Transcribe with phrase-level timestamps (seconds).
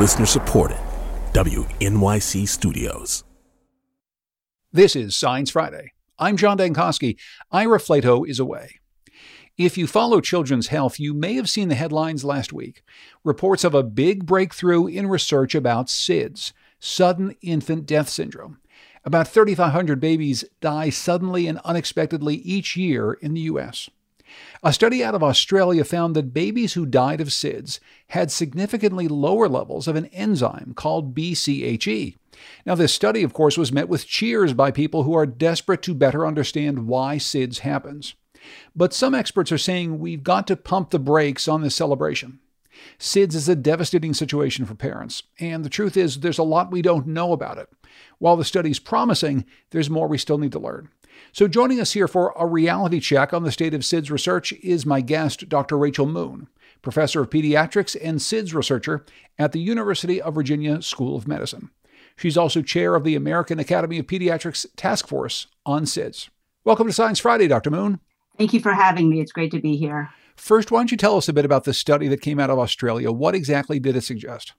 [0.00, 0.78] Listener supported.
[1.34, 3.22] WNYC Studios.
[4.72, 5.92] This is Science Friday.
[6.18, 7.18] I'm John Dankosky.
[7.52, 8.80] Ira Flatow is away.
[9.58, 12.82] If you follow children's health, you may have seen the headlines last week.
[13.24, 18.58] Reports of a big breakthrough in research about SIDS, sudden infant death syndrome.
[19.04, 23.90] About 3,500 babies die suddenly and unexpectedly each year in the U.S.
[24.62, 29.48] A study out of Australia found that babies who died of SIDS had significantly lower
[29.48, 32.16] levels of an enzyme called BCHE.
[32.66, 35.94] Now, this study, of course, was met with cheers by people who are desperate to
[35.94, 38.14] better understand why SIDS happens.
[38.74, 42.40] But some experts are saying we've got to pump the brakes on this celebration.
[42.98, 46.82] SIDS is a devastating situation for parents, and the truth is there's a lot we
[46.82, 47.68] don't know about it.
[48.18, 50.88] While the study's promising, there's more we still need to learn.
[51.32, 54.84] So, joining us here for a reality check on the state of SIDS research is
[54.84, 55.78] my guest, Dr.
[55.78, 56.48] Rachel Moon,
[56.82, 59.04] professor of pediatrics and SIDS researcher
[59.38, 61.70] at the University of Virginia School of Medicine.
[62.16, 66.28] She's also chair of the American Academy of Pediatrics Task Force on SIDS.
[66.64, 67.70] Welcome to Science Friday, Dr.
[67.70, 68.00] Moon.
[68.36, 69.20] Thank you for having me.
[69.20, 70.10] It's great to be here.
[70.36, 72.58] First, why don't you tell us a bit about the study that came out of
[72.58, 73.12] Australia?
[73.12, 74.54] What exactly did it suggest?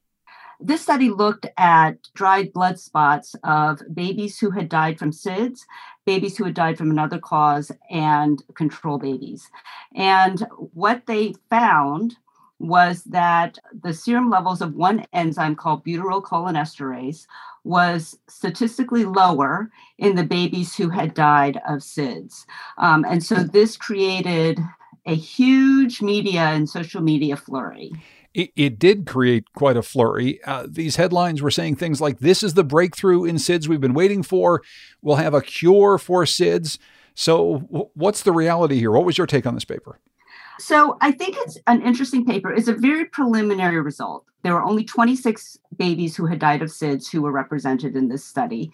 [0.64, 5.62] This study looked at dried blood spots of babies who had died from SIDS,
[6.06, 9.50] babies who had died from another cause, and control babies.
[9.96, 12.18] And what they found
[12.60, 17.26] was that the serum levels of one enzyme called butyrylcholinesterase
[17.64, 22.46] was statistically lower in the babies who had died of SIDS.
[22.78, 24.60] Um, and so this created
[25.08, 27.92] a huge media and social media flurry
[28.34, 30.44] it, it did create quite a flurry.
[30.44, 33.94] Uh, these headlines were saying things like, This is the breakthrough in SIDS we've been
[33.94, 34.62] waiting for.
[35.02, 36.78] We'll have a cure for SIDS.
[37.14, 38.92] So, w- what's the reality here?
[38.92, 40.00] What was your take on this paper?
[40.60, 42.54] So, I think it's an interesting paper.
[42.54, 44.26] It's a very preliminary result.
[44.44, 48.24] There were only 26 babies who had died of SIDS who were represented in this
[48.24, 48.72] study.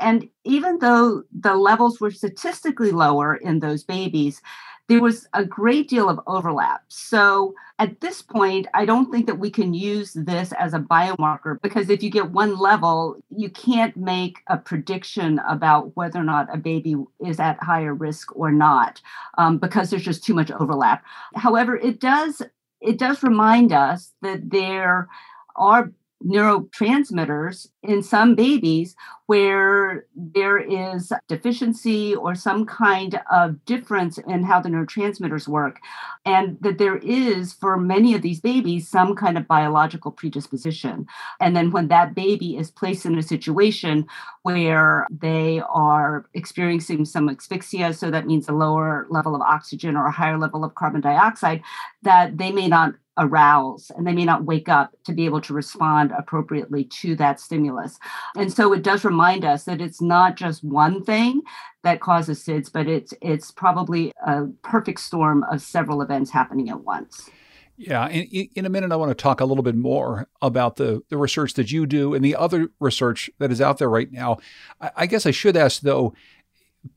[0.00, 4.42] And even though the levels were statistically lower in those babies,
[4.88, 6.82] there was a great deal of overlap.
[6.88, 11.60] So at this point, I don't think that we can use this as a biomarker
[11.62, 16.54] because if you get one level, you can't make a prediction about whether or not
[16.54, 19.00] a baby is at higher risk or not
[19.38, 21.02] um, because there's just too much overlap.
[21.34, 22.42] However, it does
[22.80, 25.08] it does remind us that there
[25.56, 25.90] are
[26.24, 34.60] neurotransmitters in some babies where there is deficiency or some kind of difference in how
[34.60, 35.78] the neurotransmitters work.
[36.24, 41.06] And that there is for many of these babies some kind of biological predisposition.
[41.40, 44.06] And then when that baby is placed in a situation
[44.42, 50.06] where they are experiencing some asphyxia so that means a lower level of oxygen or
[50.06, 51.62] a higher level of carbon dioxide
[52.02, 55.54] that they may not arouse and they may not wake up to be able to
[55.54, 57.98] respond appropriately to that stimulus.
[58.36, 61.42] And so it does remind us that it's not just one thing
[61.82, 66.80] that causes SIDS, but it's it's probably a perfect storm of several events happening at
[66.80, 67.30] once.
[67.76, 71.02] Yeah, in, in a minute, I want to talk a little bit more about the,
[71.08, 74.38] the research that you do and the other research that is out there right now.
[74.80, 76.14] I, I guess I should ask, though,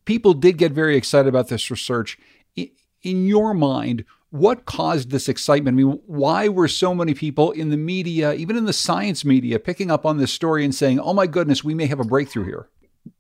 [0.06, 2.20] people did get very excited about this research.
[3.02, 5.76] In your mind, what caused this excitement?
[5.76, 9.60] I mean, why were so many people in the media, even in the science media,
[9.60, 12.46] picking up on this story and saying, oh my goodness, we may have a breakthrough
[12.46, 12.70] here?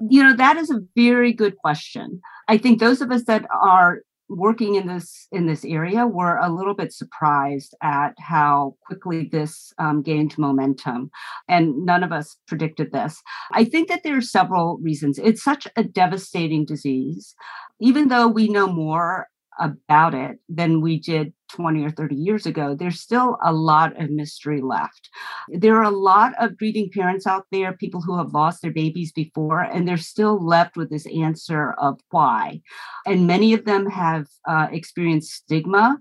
[0.10, 2.22] You know, that is a very good question.
[2.48, 6.50] I think those of us that are working in this in this area were a
[6.50, 11.10] little bit surprised at how quickly this um, gained momentum
[11.48, 13.22] and none of us predicted this
[13.54, 17.36] i think that there are several reasons it's such a devastating disease
[17.80, 19.28] even though we know more
[19.60, 24.10] about it than we did 20 or 30 years ago, there's still a lot of
[24.10, 25.10] mystery left.
[25.50, 29.12] There are a lot of grieving parents out there, people who have lost their babies
[29.12, 32.62] before, and they're still left with this answer of why.
[33.06, 35.98] And many of them have uh, experienced stigma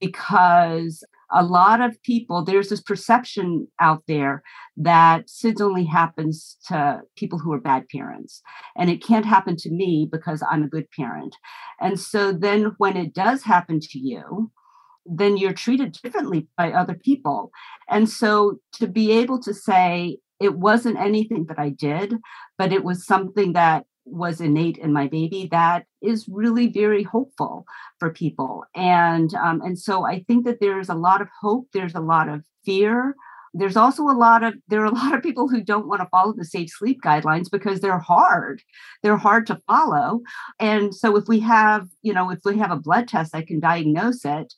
[0.00, 4.42] because a lot of people, there's this perception out there
[4.76, 8.42] that SIDS only happens to people who are bad parents.
[8.76, 11.36] And it can't happen to me because I'm a good parent.
[11.80, 14.50] And so then when it does happen to you,
[15.06, 17.50] then you're treated differently by other people.
[17.88, 22.14] And so to be able to say, it wasn't anything that I did,
[22.56, 27.64] but it was something that was innate in my baby that is really very hopeful
[27.98, 28.64] for people.
[28.74, 32.28] And um, and so i think that there's a lot of hope there's a lot
[32.28, 33.14] of fear.
[33.52, 36.08] There's also a lot of there are a lot of people who don't want to
[36.10, 38.62] follow the safe sleep guidelines because they're hard
[39.02, 40.20] they're hard to follow.
[40.58, 43.60] And so if we have you know if we have a blood test that can
[43.60, 44.54] diagnose it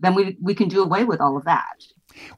[0.00, 1.82] then we, we can do away with all of that.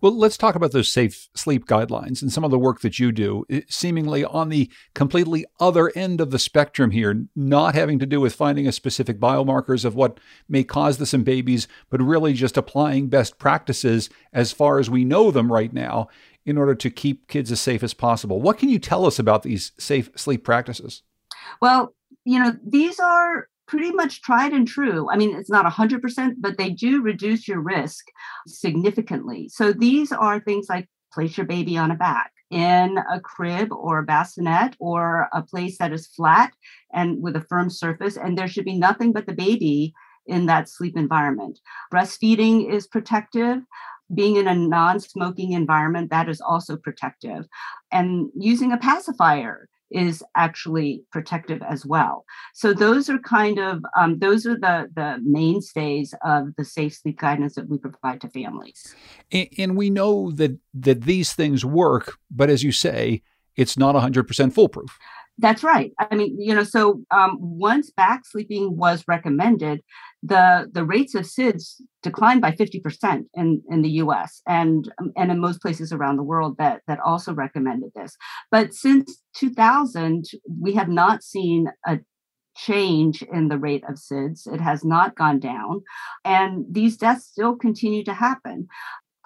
[0.01, 3.13] Well, let's talk about those safe sleep guidelines and some of the work that you
[3.13, 8.07] do, eh, seemingly on the completely other end of the spectrum here, not having to
[8.07, 10.19] do with finding a specific biomarkers of what
[10.49, 15.05] may cause this in babies, but really just applying best practices as far as we
[15.05, 16.09] know them right now
[16.45, 18.41] in order to keep kids as safe as possible.
[18.41, 21.03] What can you tell us about these safe sleep practices?
[21.61, 21.95] Well,
[22.25, 25.09] you know, these are pretty much tried and true.
[25.11, 28.07] I mean, it's not 100%, but they do reduce your risk
[28.47, 29.49] significantly.
[29.49, 33.99] So these are things like place your baby on a back in a crib or
[33.99, 36.53] a bassinet or a place that is flat
[36.93, 38.17] and with a firm surface.
[38.17, 39.95] And there should be nothing but the baby
[40.27, 41.59] in that sleep environment.
[41.93, 43.63] Breastfeeding is protective.
[44.15, 47.47] Being in a non smoking environment, that is also protective.
[47.91, 52.25] And using a pacifier is actually protective as well.
[52.55, 57.19] So those are kind of um, those are the the mainstays of the safe sleep
[57.19, 58.95] guidance that we provide to families.
[59.33, 63.23] And, and we know that that these things work, but as you say,
[63.57, 64.99] it's not 100% foolproof.
[65.39, 65.93] That's right.
[65.99, 69.83] I mean, you know, so um, once back sleeping was recommended,
[70.27, 75.41] the the rates of SIDS declined by 50% in, in the US and, and in
[75.41, 78.17] most places around the world that, that also recommended this.
[78.51, 80.25] But since 2000,
[80.61, 81.99] we have not seen a
[82.57, 84.47] change in the rate of SIDS.
[84.53, 85.83] It has not gone down.
[86.25, 88.67] And these deaths still continue to happen.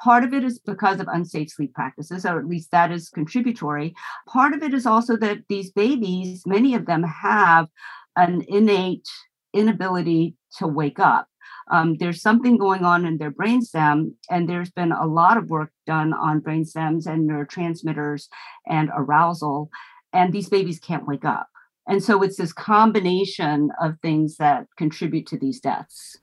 [0.02, 3.94] Part of it is because of unsafe sleep practices, or at least that is contributory.
[4.26, 7.68] Part of it is also that these babies, many of them have
[8.16, 9.08] an innate
[9.52, 11.28] inability to wake up.
[11.70, 15.70] Um, there's something going on in their brainstem, and there's been a lot of work
[15.86, 18.28] done on brainstems and neurotransmitters
[18.66, 19.70] and arousal,
[20.12, 21.48] and these babies can't wake up.
[21.86, 26.18] And so it's this combination of things that contribute to these deaths.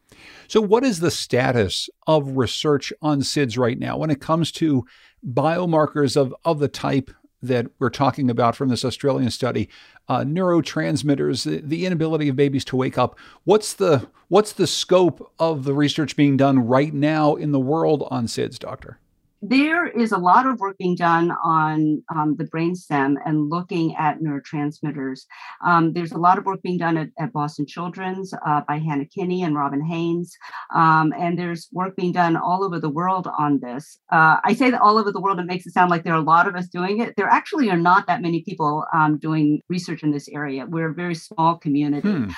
[0.48, 4.86] So, what is the status of research on SIDS right now when it comes to
[5.26, 9.70] biomarkers of, of the type that we're talking about from this Australian study,
[10.08, 13.18] uh, neurotransmitters, the, the, inability of babies to wake up.
[13.44, 18.08] What's the what's the scope of the research being done right now in the world
[18.10, 19.00] on SIDS, doctor?
[19.42, 24.20] There is a lot of work being done on um, the brainstem and looking at
[24.20, 25.22] neurotransmitters.
[25.66, 29.06] Um, there's a lot of work being done at, at Boston Children's uh, by Hannah
[29.06, 30.36] Kinney and Robin Haynes.
[30.74, 34.00] Um, and there's work being done all over the world on this.
[34.12, 36.22] Uh, I say that all over the world, it makes it sound like there are
[36.22, 37.14] a lot of us doing it.
[37.16, 40.66] There actually are not that many people um, doing research in this area.
[40.66, 42.10] We're a very small community.
[42.10, 42.32] Hmm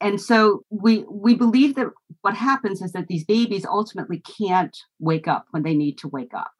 [0.00, 1.88] and so we we believe that
[2.22, 6.34] what happens is that these babies ultimately can't wake up when they need to wake
[6.34, 6.52] up.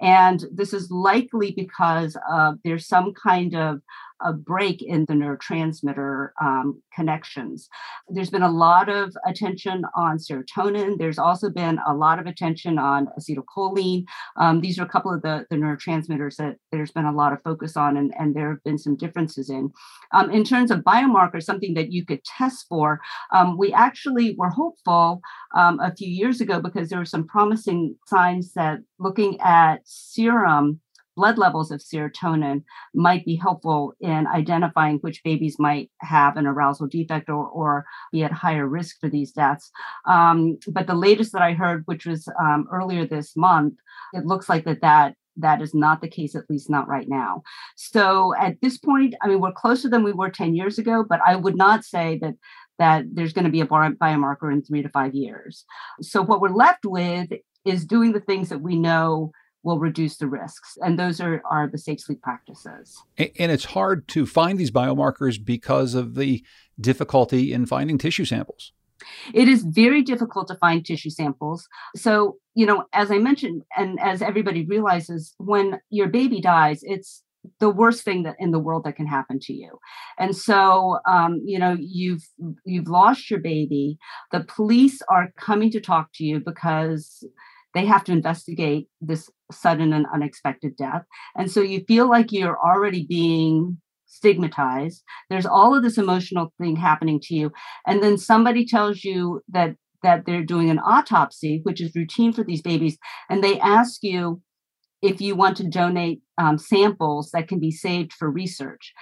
[0.00, 3.80] And this is likely because uh, there's some kind of
[4.24, 7.68] a break in the neurotransmitter um, connections.
[8.08, 10.98] There's been a lot of attention on serotonin.
[10.98, 14.04] There's also been a lot of attention on acetylcholine.
[14.36, 17.42] Um, these are a couple of the, the neurotransmitters that there's been a lot of
[17.42, 19.70] focus on, and, and there have been some differences in.
[20.12, 23.00] Um, in terms of biomarkers, something that you could test for,
[23.32, 25.20] um, we actually were hopeful
[25.56, 30.80] um, a few years ago because there were some promising signs that looking at serum
[31.16, 32.62] blood levels of serotonin
[32.94, 38.24] might be helpful in identifying which babies might have an arousal defect or, or be
[38.24, 39.70] at higher risk for these deaths.
[40.06, 43.74] Um, but the latest that I heard, which was um, earlier this month,
[44.12, 47.42] it looks like that that that is not the case, at least not right now.
[47.76, 51.20] So at this point, I mean, we're closer than we were 10 years ago, but
[51.26, 52.34] I would not say that
[52.78, 55.64] that there's going to be a biomarker in three to five years.
[56.00, 57.28] So what we're left with
[57.64, 59.30] is doing the things that we know
[59.62, 60.76] will reduce the risks.
[60.80, 63.00] And those are, are the safe sleep practices.
[63.18, 66.44] And it's hard to find these biomarkers because of the
[66.80, 68.72] difficulty in finding tissue samples.
[69.34, 71.68] It is very difficult to find tissue samples.
[71.96, 77.22] So, you know, as I mentioned, and as everybody realizes, when your baby dies, it's
[77.58, 79.78] the worst thing that in the world that can happen to you
[80.18, 82.22] and so um, you know you've
[82.64, 83.98] you've lost your baby
[84.30, 87.24] the police are coming to talk to you because
[87.74, 91.02] they have to investigate this sudden and unexpected death.
[91.36, 95.02] And so you feel like you're already being stigmatized.
[95.30, 97.52] There's all of this emotional thing happening to you.
[97.86, 102.42] And then somebody tells you that that they're doing an autopsy, which is routine for
[102.42, 102.98] these babies,
[103.30, 104.42] and they ask you
[105.00, 108.92] if you want to donate um, samples that can be saved for research.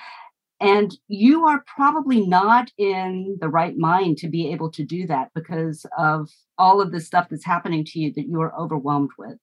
[0.61, 5.29] And you are probably not in the right mind to be able to do that
[5.35, 6.29] because of
[6.59, 9.39] all of the stuff that's happening to you that you are overwhelmed with.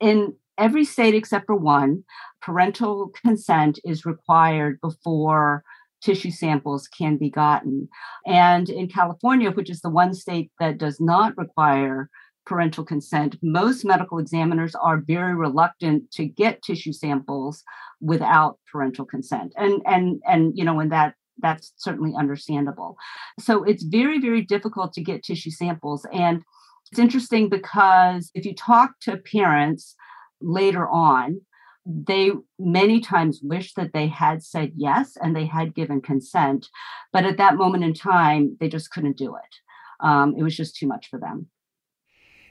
[0.00, 2.04] In every state except for one,
[2.40, 5.62] parental consent is required before
[6.02, 7.88] tissue samples can be gotten.
[8.26, 12.08] And in California, which is the one state that does not require
[12.46, 13.36] parental consent.
[13.42, 17.62] Most medical examiners are very reluctant to get tissue samples
[18.00, 19.52] without parental consent.
[19.56, 22.96] And and and you know, when that that's certainly understandable.
[23.38, 26.06] So it's very, very difficult to get tissue samples.
[26.12, 26.42] And
[26.90, 29.94] it's interesting because if you talk to parents
[30.40, 31.40] later on,
[31.86, 36.68] they many times wish that they had said yes and they had given consent.
[37.12, 40.04] But at that moment in time, they just couldn't do it.
[40.06, 41.46] Um, it was just too much for them.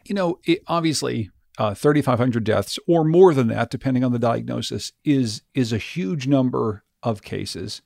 [0.05, 4.93] You know, it, obviously, uh, 3,500 deaths or more than that, depending on the diagnosis,
[5.03, 7.81] is is a huge number of cases.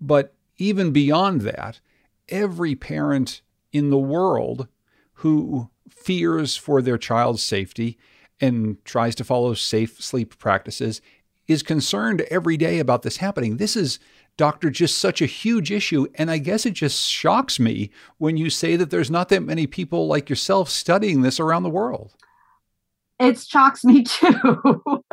[0.00, 1.80] But even beyond that,
[2.28, 3.40] every parent
[3.72, 4.68] in the world
[5.14, 7.98] who fears for their child's safety
[8.40, 11.00] and tries to follow safe sleep practices
[11.46, 13.56] is concerned every day about this happening.
[13.58, 13.98] This is,
[14.36, 16.06] doctor, just such a huge issue.
[16.14, 19.66] And I guess it just shocks me when you say that there's not that many
[19.66, 22.14] people like yourself studying this around the world.
[23.20, 25.04] It shocks me too.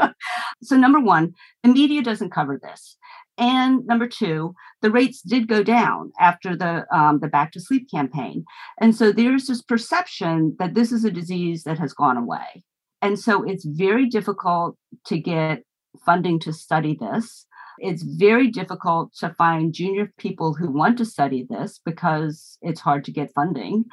[0.63, 2.98] so, number one, the media doesn't cover this.
[3.41, 7.89] And number two, the rates did go down after the um, the back to sleep
[7.89, 8.45] campaign,
[8.79, 12.63] and so there's this perception that this is a disease that has gone away,
[13.01, 15.63] and so it's very difficult to get
[16.05, 17.48] funding to study this.
[17.79, 23.03] It's very difficult to find junior people who want to study this because it's hard
[23.05, 23.86] to get funding,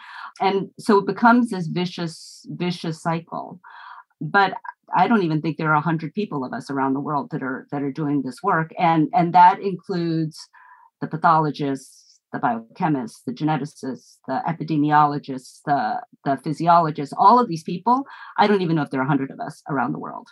[0.42, 3.60] and so it becomes this vicious vicious cycle.
[4.20, 4.54] But
[4.96, 7.66] I don't even think there are 100 people of us around the world that are
[7.70, 10.38] that are doing this work and and that includes
[11.00, 18.04] the pathologists the biochemists the geneticists the epidemiologists the the physiologists all of these people
[18.36, 20.28] I don't even know if there are 100 of us around the world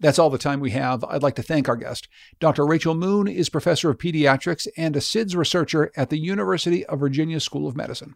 [0.00, 1.04] that's all the time we have.
[1.04, 2.08] I'd like to thank our guest.
[2.40, 2.64] Dr.
[2.64, 7.38] Rachel Moon is professor of pediatrics and a SIDS researcher at the University of Virginia
[7.38, 8.14] School of Medicine.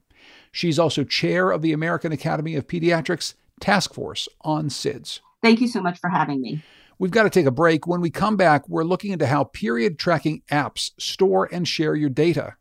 [0.51, 5.21] She's also chair of the American Academy of Pediatrics Task Force on SIDS.
[5.45, 6.63] Thank you so much for having me.
[6.99, 7.87] We've got to take a break.
[7.87, 12.09] When we come back, we're looking into how period tracking apps store and share your
[12.09, 12.55] data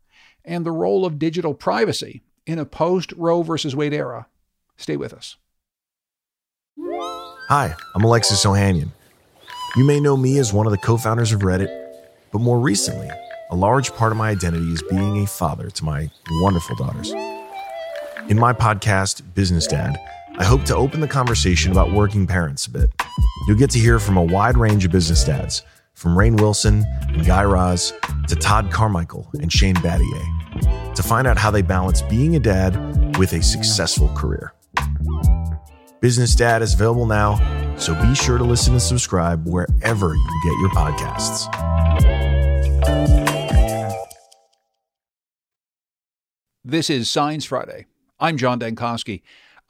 [0.43, 4.27] and the role of digital privacy in a post Roe versus Wade era.
[4.75, 5.37] Stay with us.
[7.47, 8.89] Hi, I'm Alexis Ohanian.
[9.77, 11.69] You may know me as one of the co founders of Reddit,
[12.33, 13.09] but more recently,
[13.49, 16.11] a large part of my identity is being a father to my
[16.41, 17.11] wonderful daughters.
[18.27, 19.97] In my podcast, Business Dad,
[20.39, 22.89] I hope to open the conversation about working parents a bit.
[23.47, 25.61] You'll get to hear from a wide range of business dads,
[25.93, 27.93] from Rainn Wilson and Guy Raz
[28.29, 33.15] to Todd Carmichael and Shane Battier, to find out how they balance being a dad
[33.19, 34.55] with a successful career.
[36.01, 37.37] Business Dad is available now,
[37.77, 41.47] so be sure to listen and subscribe wherever you get your podcasts.
[46.65, 47.85] This is Science Friday.
[48.19, 49.21] I'm John Dankosky.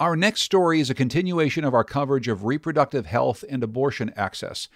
[0.04, 4.68] Our next story is a continuation of our coverage of reproductive health and abortion access.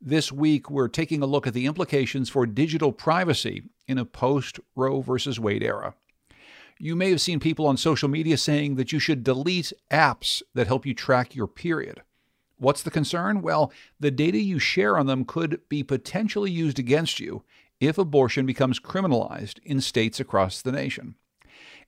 [0.00, 4.60] This week, we're taking a look at the implications for digital privacy in a post
[4.76, 5.40] Roe v.
[5.40, 5.96] Wade era.
[6.78, 10.68] You may have seen people on social media saying that you should delete apps that
[10.68, 12.02] help you track your period.
[12.56, 13.42] What's the concern?
[13.42, 17.42] Well, the data you share on them could be potentially used against you
[17.80, 21.16] if abortion becomes criminalized in states across the nation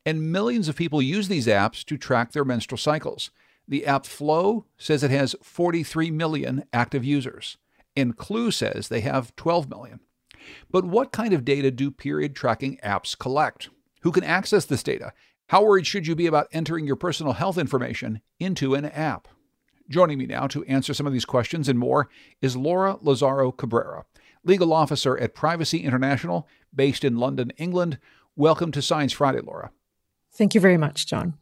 [0.05, 3.31] and millions of people use these apps to track their menstrual cycles.
[3.67, 7.59] The app Flow says it has 43 million active users,
[7.97, 10.01] and Clue says they have 12 million.
[10.71, 13.69] But what kind of data do period tracking apps collect?
[14.03, 15.13] Who can access this data?
[15.49, 19.29] How worried should you be about entering your personal health information into an app?
[19.89, 22.09] Joining me now to answer some of these questions and more
[22.43, 24.05] is Laura Lazaro Cabrera,
[24.45, 27.99] legal officer at Privacy International, based in London, England.
[28.37, 29.71] Welcome to Science Friday, Laura.
[30.33, 31.35] Thank you very much, John.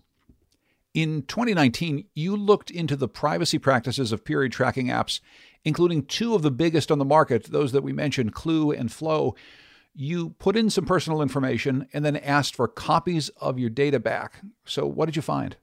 [0.94, 5.20] In 2019, you looked into the privacy practices of period tracking apps,
[5.62, 9.34] including two of the biggest on the market, those that we mentioned, Clue and Flow.
[9.94, 14.40] You put in some personal information and then asked for copies of your data back.
[14.64, 15.56] So, what did you find?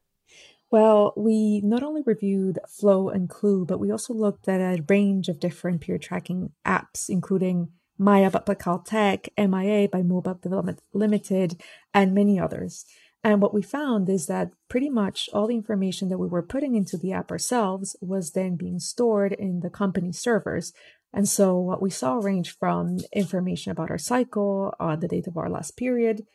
[0.69, 5.29] Well, we not only reviewed Flow and Clue, but we also looked at a range
[5.29, 11.61] of different period tracking apps, including Maya by Plackal Tech, MIA by Mobile Development Limited,
[11.93, 12.85] and many others.
[13.23, 16.75] And what we found is that pretty much all the information that we were putting
[16.75, 20.73] into the app ourselves was then being stored in the company servers.
[21.13, 25.49] And so what we saw ranged from information about our cycle, the date of our
[25.49, 26.25] last period,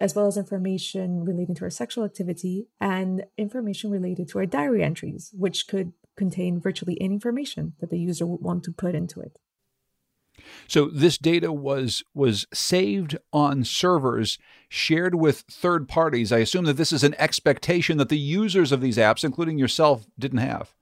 [0.00, 4.82] as well as information relating to our sexual activity and information related to our diary
[4.82, 9.20] entries, which could contain virtually any information that the user would want to put into
[9.20, 9.38] it.
[10.66, 16.32] So this data was was saved on servers shared with third parties.
[16.32, 20.06] I assume that this is an expectation that the users of these apps, including yourself,
[20.18, 20.74] didn't have.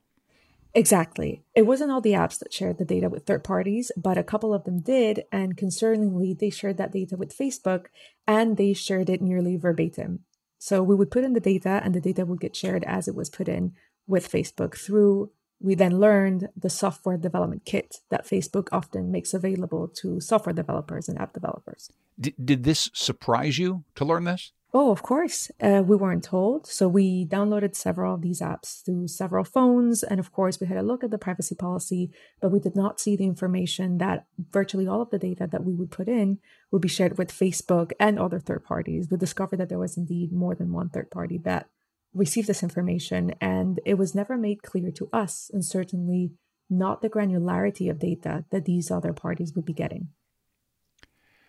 [0.74, 1.42] Exactly.
[1.54, 4.52] It wasn't all the apps that shared the data with third parties, but a couple
[4.52, 5.24] of them did.
[5.32, 7.86] And concerningly, they shared that data with Facebook
[8.26, 10.20] and they shared it nearly verbatim.
[10.58, 13.14] So we would put in the data and the data would get shared as it
[13.14, 13.72] was put in
[14.06, 19.88] with Facebook through we then learned the software development kit that Facebook often makes available
[19.88, 21.90] to software developers and app developers.
[22.20, 24.52] D- did this surprise you to learn this?
[24.74, 25.50] Oh, of course.
[25.58, 26.66] Uh, we weren't told.
[26.66, 30.02] So we downloaded several of these apps through several phones.
[30.02, 32.10] And of course, we had a look at the privacy policy,
[32.42, 35.72] but we did not see the information that virtually all of the data that we
[35.72, 39.08] would put in would be shared with Facebook and other third parties.
[39.10, 41.70] We discovered that there was indeed more than one third party that
[42.16, 46.32] received this information, and it was never made clear to us, and certainly
[46.68, 50.08] not the granularity of data that these other parties would be getting.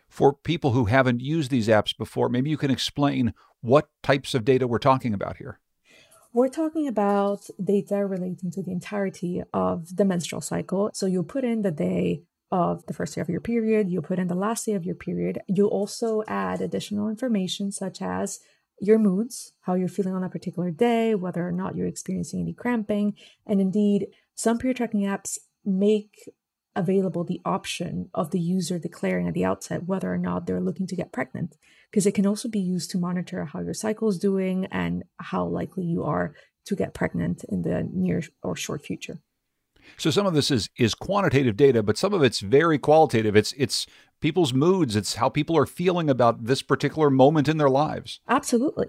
[0.10, 4.46] For people who haven't used these apps before, maybe you can explain what types of
[4.46, 5.60] data we're talking about here.
[6.34, 10.92] We're talking about data relating to the entirety of the menstrual cycle.
[10.94, 14.20] So you'll put in the day of the first day of your period, you'll put
[14.20, 15.40] in the last day of your period.
[15.48, 18.40] You'll also add additional information such as
[18.80, 22.54] your moods, how you're feeling on a particular day, whether or not you're experiencing any
[22.54, 23.16] cramping.
[23.46, 26.30] And indeed, some period tracking apps make
[26.76, 30.86] available the option of the user declaring at the outset whether or not they're looking
[30.88, 31.56] to get pregnant,
[31.90, 35.44] because it can also be used to monitor how your cycle is doing and how
[35.44, 39.20] likely you are to get pregnant in the near or short future.
[39.98, 43.36] So some of this is is quantitative data, but some of it's very qualitative.
[43.36, 43.88] It's it's
[44.20, 44.96] people's moods.
[44.96, 48.20] It's how people are feeling about this particular moment in their lives.
[48.28, 48.88] Absolutely.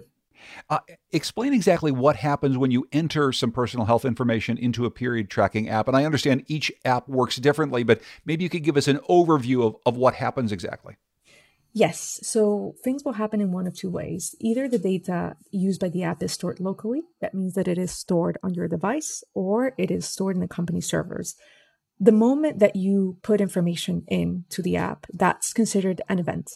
[0.69, 0.79] Uh,
[1.11, 5.69] explain exactly what happens when you enter some personal health information into a period tracking
[5.69, 5.87] app.
[5.87, 9.65] And I understand each app works differently, but maybe you could give us an overview
[9.65, 10.95] of, of what happens exactly.
[11.73, 12.19] Yes.
[12.23, 14.35] So things will happen in one of two ways.
[14.39, 17.91] Either the data used by the app is stored locally, that means that it is
[17.91, 21.35] stored on your device, or it is stored in the company servers.
[21.99, 26.53] The moment that you put information into the app, that's considered an event.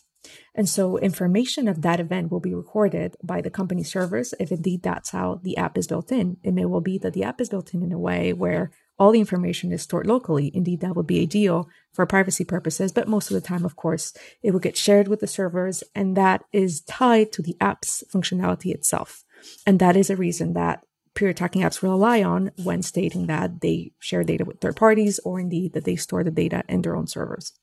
[0.56, 4.82] And so information of that event will be recorded by the company servers if indeed
[4.82, 6.38] that's how the app is built in.
[6.44, 9.12] It may well be that the app is built in in a way where all
[9.12, 10.52] the information is stored locally.
[10.54, 14.14] Indeed, that would be ideal for privacy purposes, but most of the time, of course,
[14.42, 18.74] it will get shared with the servers, and that is tied to the app's functionality
[18.74, 19.24] itself.
[19.66, 20.84] And that is a reason that
[21.16, 25.40] peer tracking apps rely on when stating that they share data with third parties or
[25.40, 27.54] indeed that they store the data in their own servers.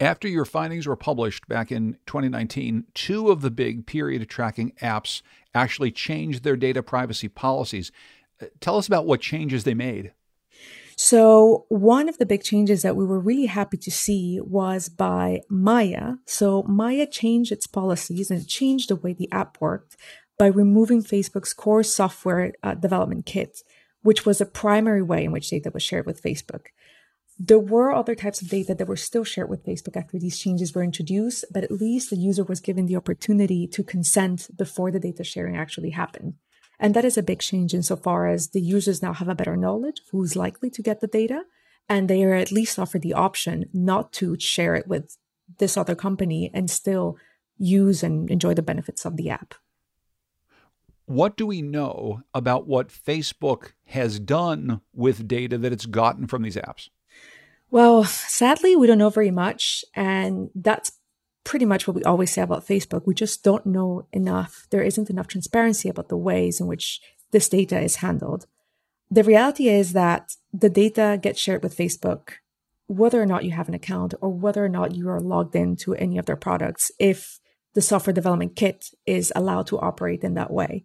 [0.00, 5.22] After your findings were published back in 2019, two of the big period tracking apps
[5.54, 7.92] actually changed their data privacy policies.
[8.60, 10.12] Tell us about what changes they made.
[10.96, 15.40] So, one of the big changes that we were really happy to see was by
[15.48, 16.14] Maya.
[16.24, 19.96] So, Maya changed its policies and changed the way the app worked
[20.38, 23.62] by removing Facebook's core software uh, development kit,
[24.02, 26.66] which was a primary way in which data was shared with Facebook.
[27.38, 30.72] There were other types of data that were still shared with Facebook after these changes
[30.72, 35.00] were introduced, but at least the user was given the opportunity to consent before the
[35.00, 36.34] data sharing actually happened.
[36.78, 40.00] And that is a big change insofar as the users now have a better knowledge
[40.00, 41.44] of who's likely to get the data.
[41.88, 45.16] And they are at least offered the option not to share it with
[45.58, 47.18] this other company and still
[47.58, 49.54] use and enjoy the benefits of the app.
[51.06, 56.42] What do we know about what Facebook has done with data that it's gotten from
[56.42, 56.88] these apps?
[57.70, 59.84] Well, sadly, we don't know very much.
[59.94, 60.92] And that's
[61.44, 63.06] pretty much what we always say about Facebook.
[63.06, 64.66] We just don't know enough.
[64.70, 68.46] There isn't enough transparency about the ways in which this data is handled.
[69.10, 72.34] The reality is that the data gets shared with Facebook,
[72.86, 75.94] whether or not you have an account or whether or not you are logged into
[75.94, 77.38] any of their products, if
[77.74, 80.84] the software development kit is allowed to operate in that way.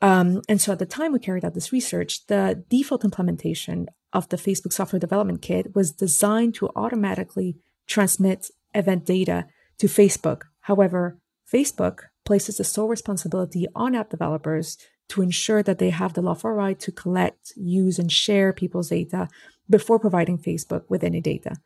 [0.00, 4.28] Um, and so at the time we carried out this research, the default implementation of
[4.28, 9.46] the Facebook software development kit was designed to automatically transmit event data
[9.78, 10.42] to Facebook.
[10.60, 11.18] However,
[11.52, 16.50] Facebook places the sole responsibility on app developers to ensure that they have the lawful
[16.50, 19.28] right to collect, use, and share people's data
[19.68, 21.56] before providing Facebook with any data.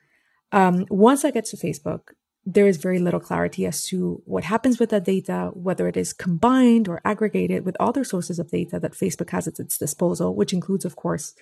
[0.52, 2.00] Um, once that gets to Facebook,
[2.44, 6.12] there is very little clarity as to what happens with that data, whether it is
[6.12, 10.54] combined or aggregated with other sources of data that Facebook has at its disposal, which
[10.54, 11.34] includes, of course,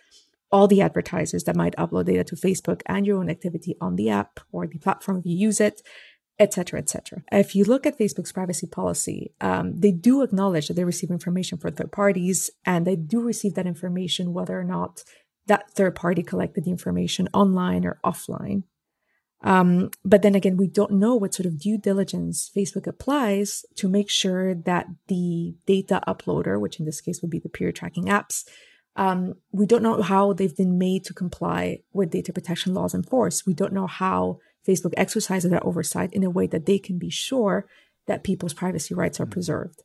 [0.50, 4.10] all the advertisers that might upload data to Facebook and your own activity on the
[4.10, 5.80] app or the platform you use it,
[6.38, 7.22] etc., etc.
[7.32, 11.58] If you look at Facebook's privacy policy, um, they do acknowledge that they receive information
[11.58, 15.02] from third parties, and they do receive that information whether or not
[15.46, 18.64] that third party collected the information online or offline.
[19.42, 23.88] Um, but then again, we don't know what sort of due diligence Facebook applies to
[23.88, 28.06] make sure that the data uploader, which in this case would be the peer tracking
[28.06, 28.44] apps,
[28.96, 33.02] um, we don't know how they've been made to comply with data protection laws in
[33.02, 33.46] force.
[33.46, 37.10] We don't know how Facebook exercises that oversight in a way that they can be
[37.10, 37.66] sure
[38.06, 39.32] that people's privacy rights are mm-hmm.
[39.32, 39.82] preserved.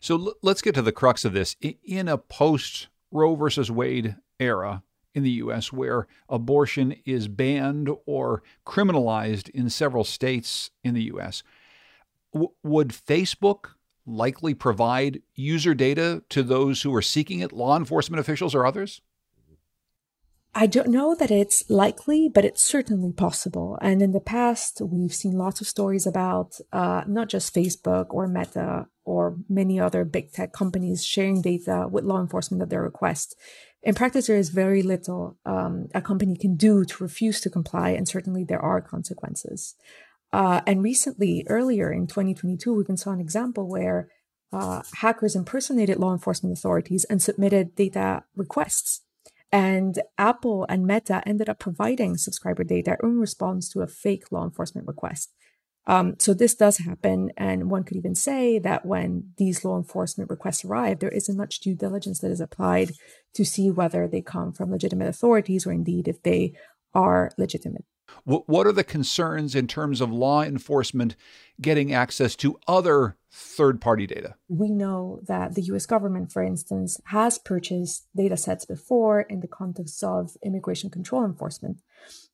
[0.00, 1.56] So l- let's get to the crux of this.
[1.60, 4.82] In a post Roe versus Wade era,
[5.14, 11.42] in the US where abortion is banned or criminalized in several states in the US.
[12.32, 13.70] W- would Facebook
[14.06, 19.02] likely provide user data to those who are seeking it, law enforcement officials or others?
[20.54, 23.78] I don't know that it's likely, but it's certainly possible.
[23.80, 28.26] And in the past, we've seen lots of stories about uh, not just Facebook or
[28.26, 33.36] Meta or many other big tech companies sharing data with law enforcement at their request
[33.82, 37.90] in practice, there is very little um, a company can do to refuse to comply,
[37.90, 39.76] and certainly there are consequences.
[40.32, 44.08] Uh, and recently, earlier in 2022, we even saw an example where
[44.52, 49.02] uh, hackers impersonated law enforcement authorities and submitted data requests.
[49.50, 54.44] And Apple and Meta ended up providing subscriber data in response to a fake law
[54.44, 55.32] enforcement request.
[55.86, 60.28] Um, so this does happen, and one could even say that when these law enforcement
[60.28, 62.92] requests arrive, there isn't much due diligence that is applied
[63.32, 66.52] to see whether they come from legitimate authorities or indeed if they
[66.92, 67.86] are legitimate.
[68.24, 71.14] What are the concerns in terms of law enforcement
[71.60, 74.34] getting access to other third party data?
[74.48, 79.48] We know that the US government, for instance, has purchased data sets before in the
[79.48, 81.78] context of immigration control enforcement.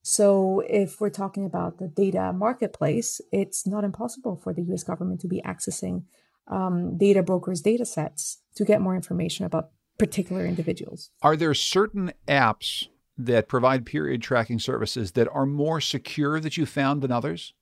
[0.02, 5.20] So, if we're talking about the data marketplace, it's not impossible for the US government
[5.20, 6.04] to be accessing
[6.46, 11.10] um, data brokers' data sets to get more information about particular individuals.
[11.22, 16.66] Are there certain apps that provide period tracking services that are more secure that you
[16.66, 17.54] found than others?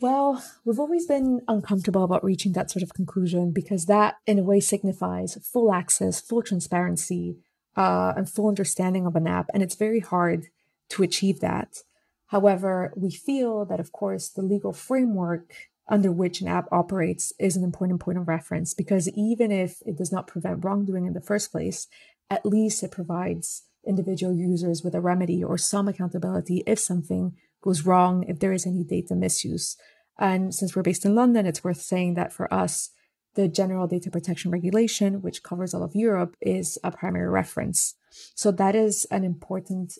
[0.00, 4.42] Well, we've always been uncomfortable about reaching that sort of conclusion because that, in a
[4.42, 7.36] way, signifies full access, full transparency,
[7.76, 9.50] uh, and full understanding of an app.
[9.52, 10.46] And it's very hard
[10.90, 11.82] to achieve that.
[12.28, 15.52] However, we feel that, of course, the legal framework
[15.86, 19.98] under which an app operates is an important point of reference because even if it
[19.98, 21.88] does not prevent wrongdoing in the first place,
[22.30, 27.84] at least it provides individual users with a remedy or some accountability if something goes
[27.84, 29.76] wrong, if there is any data misuse.
[30.18, 32.90] And since we're based in London, it's worth saying that for us,
[33.34, 37.94] the General Data Protection Regulation, which covers all of Europe, is a primary reference.
[38.34, 39.94] So that is an important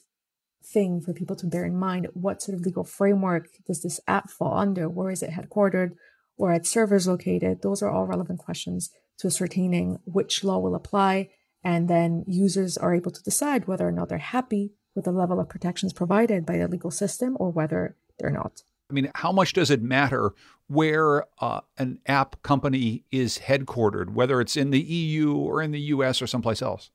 [0.64, 2.08] thing for people to bear in mind.
[2.12, 4.88] What sort of legal framework does this app fall under?
[4.88, 5.92] Where is it headquartered?
[6.36, 7.62] Where its servers located?
[7.62, 11.30] Those are all relevant questions to ascertaining which law will apply.
[11.62, 15.40] And then users are able to decide whether or not they're happy with the level
[15.40, 18.62] of protections provided by the legal system or whether they're not.
[18.90, 20.32] I mean, how much does it matter
[20.66, 25.80] where uh, an app company is headquartered, whether it's in the EU or in the
[25.80, 26.90] US or someplace else?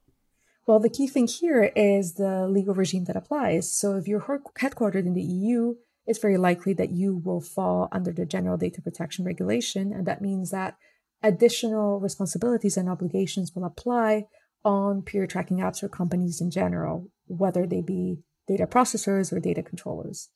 [0.67, 3.71] Well, the key thing here is the legal regime that applies.
[3.71, 5.75] So if you're headquartered in the EU,
[6.07, 9.93] it's very likely that you will fall under the General Data Protection Regulation.
[9.93, 10.77] And that means that
[11.21, 14.25] additional responsibilities and obligations will apply
[14.63, 19.63] on peer tracking apps or companies in general, whether they be data processors or data
[19.63, 20.29] controllers.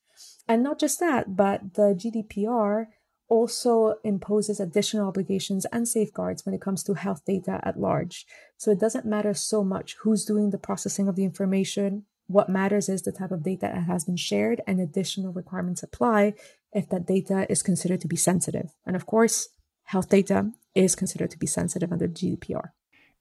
[0.47, 2.87] And not just that, but the GDPR
[3.29, 8.25] also imposes additional obligations and safeguards when it comes to health data at large.
[8.57, 12.05] So it doesn't matter so much who's doing the processing of the information.
[12.27, 16.33] What matters is the type of data that has been shared and additional requirements apply
[16.73, 18.71] if that data is considered to be sensitive.
[18.85, 19.49] And of course,
[19.83, 22.71] health data is considered to be sensitive under GDPR.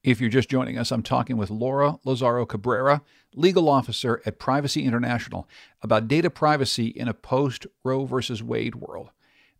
[0.04, 3.02] If you're just joining us, I'm talking with Laura Lazaro Cabrera,
[3.34, 5.48] legal officer at Privacy International,
[5.82, 9.10] about data privacy in a post Roe versus Wade world.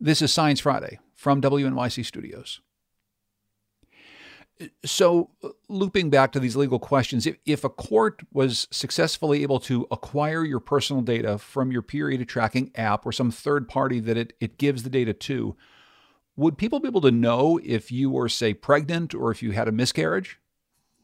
[0.01, 2.61] This is Science Friday from WNYC Studios.
[4.85, 5.31] So,
[5.68, 10.44] looping back to these legal questions, if, if a court was successfully able to acquire
[10.44, 14.59] your personal data from your period tracking app or some third party that it, it
[14.59, 15.57] gives the data to,
[16.38, 19.68] would people be able to know if you were, say, pregnant or if you had
[19.68, 20.40] a miscarriage?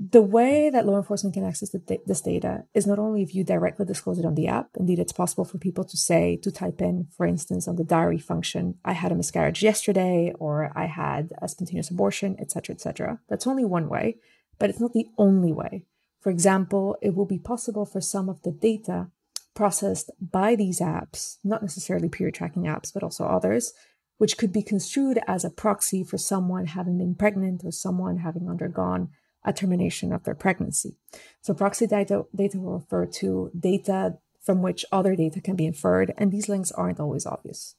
[0.01, 3.87] the way that law enforcement can access this data is not only if you directly
[3.87, 4.71] disclose it on the app.
[4.79, 8.19] Indeed, it's possible for people to say, to type in, for instance, on the diary
[8.19, 13.21] function, I had a miscarriage yesterday, or I had a spontaneous abortion, etc., etc.
[13.29, 14.17] That's only one way,
[14.59, 15.87] but it's not the only way.
[16.21, 19.09] For example, it will be possible for some of the data
[19.55, 23.73] processed by these apps, not necessarily period tracking apps, but also others,
[24.19, 28.49] which could be construed as a proxy for someone having been pregnant or someone having
[28.49, 29.09] undergone
[29.45, 30.97] a termination of their pregnancy.
[31.43, 36.13] So proxy data, data will refer to data from which other data can be inferred,
[36.19, 37.77] and these links aren't always obvious.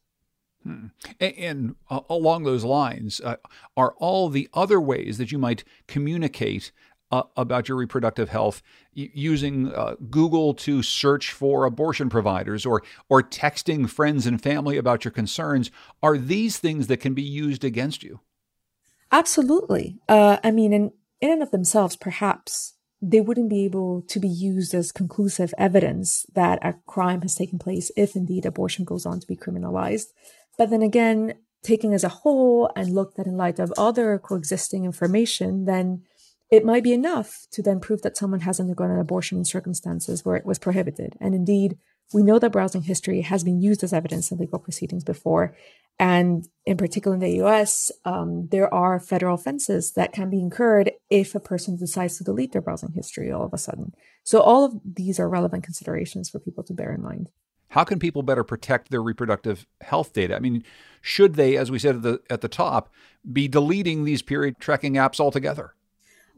[0.64, 0.88] Hmm.
[1.20, 3.36] And, and uh, along those lines, uh,
[3.78, 6.72] are all the other ways that you might communicate
[7.12, 8.62] uh, about your reproductive health
[8.94, 15.06] using uh, Google to search for abortion providers or or texting friends and family about
[15.06, 15.72] your concerns?
[16.02, 18.22] Are these things that can be used against you?
[19.12, 20.00] Absolutely.
[20.10, 20.92] Uh, I mean, in
[21.22, 26.26] in and of themselves, perhaps they wouldn't be able to be used as conclusive evidence
[26.34, 30.08] that a crime has taken place if indeed abortion goes on to be criminalized.
[30.58, 34.86] But then again, taking as a whole and looked at in light of other coexisting
[34.86, 36.04] information, then
[36.52, 40.24] it might be enough to then prove that someone has undergone an abortion in circumstances
[40.24, 41.16] where it was prohibited.
[41.20, 41.78] And indeed,
[42.14, 45.56] we know that browsing history has been used as evidence in legal proceedings before.
[45.98, 50.92] And in particular in the US, um, there are federal offenses that can be incurred
[51.10, 53.94] if a person decides to delete their browsing history all of a sudden.
[54.24, 57.32] So all of these are relevant considerations for people to bear in mind.
[57.70, 60.36] How can people better protect their reproductive health data?
[60.36, 60.64] I mean,
[61.02, 62.94] should they, as we said at the at the top,
[63.32, 65.74] be deleting these period tracking apps altogether?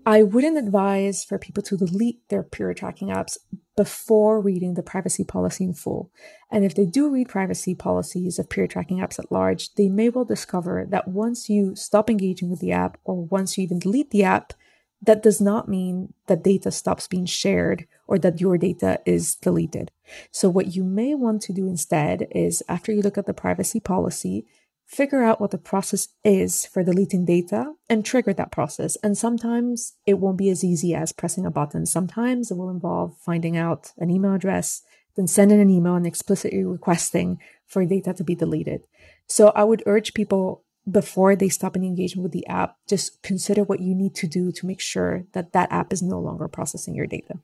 [0.07, 3.37] I wouldn't advise for people to delete their peer tracking apps
[3.75, 6.13] before reading the privacy policy in full.
[6.49, 10.07] And if they do read privacy policies of peer tracking apps at large, they may
[10.07, 14.11] well discover that once you stop engaging with the app or once you even delete
[14.11, 14.53] the app,
[15.01, 19.91] that does not mean that data stops being shared or that your data is deleted.
[20.31, 23.81] So, what you may want to do instead is after you look at the privacy
[23.81, 24.45] policy,
[24.88, 28.95] figure out what the process is for deleting data and trigger that process.
[29.04, 31.86] And sometimes it won't be as easy as pressing a button.
[31.86, 34.82] Sometimes it will involve finding out an email address,
[35.15, 38.82] then sending an email and explicitly requesting for data to be deleted.
[39.28, 43.63] So I would urge people before they stop any engagement with the app, just consider
[43.63, 46.95] what you need to do to make sure that that app is no longer processing
[46.95, 47.39] your data.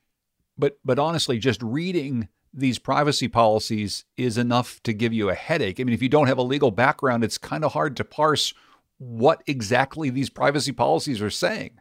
[0.58, 5.80] But but honestly, just reading these privacy policies is enough to give you a headache.
[5.80, 8.54] I mean, if you don't have a legal background, it's kind of hard to parse
[8.98, 11.80] what exactly these privacy policies are saying.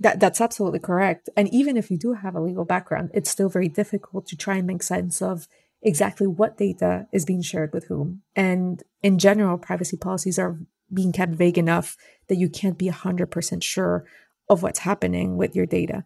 [0.00, 1.28] That that's absolutely correct.
[1.36, 4.56] And even if you do have a legal background, it's still very difficult to try
[4.56, 5.46] and make sense of
[5.82, 8.22] exactly what data is being shared with whom.
[8.34, 10.58] And in general, privacy policies are
[10.92, 11.96] being kept vague enough
[12.28, 14.04] that you can't be 100% sure
[14.48, 16.04] of what's happening with your data.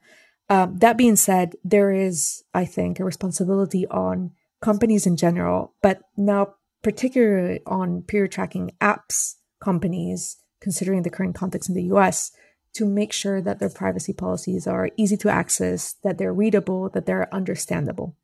[0.51, 6.01] Um, that being said, there is, I think, a responsibility on companies in general, but
[6.17, 12.33] now particularly on peer tracking apps companies, considering the current context in the US,
[12.75, 17.07] to make sure that their privacy policies are easy to access, that they're readable, that
[17.07, 18.17] they're understandable,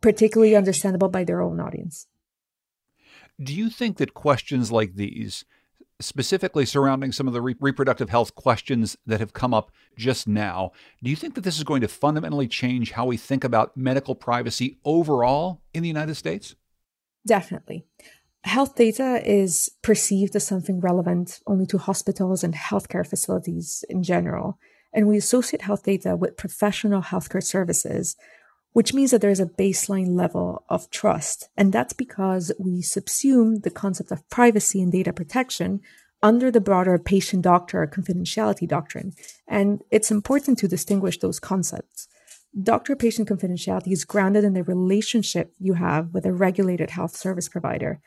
[0.00, 2.06] particularly understandable by their own audience.
[3.40, 5.44] Do you think that questions like these
[6.00, 10.72] specifically surrounding some of the re- reproductive health questions that have come up just now.
[11.02, 14.14] Do you think that this is going to fundamentally change how we think about medical
[14.14, 16.54] privacy overall in the United States?
[17.26, 17.86] Definitely.
[18.44, 24.58] Health data is perceived as something relevant only to hospitals and healthcare facilities in general.
[24.92, 28.16] And we associate health data with professional healthcare services,
[28.76, 31.48] which means that there's a baseline level of trust.
[31.56, 35.80] And that's because we subsume the concept of privacy and data protection
[36.22, 39.14] under the broader patient doctor confidentiality doctrine.
[39.48, 42.06] And it's important to distinguish those concepts.
[42.62, 47.48] Doctor patient confidentiality is grounded in the relationship you have with a regulated health service
[47.48, 48.02] provider.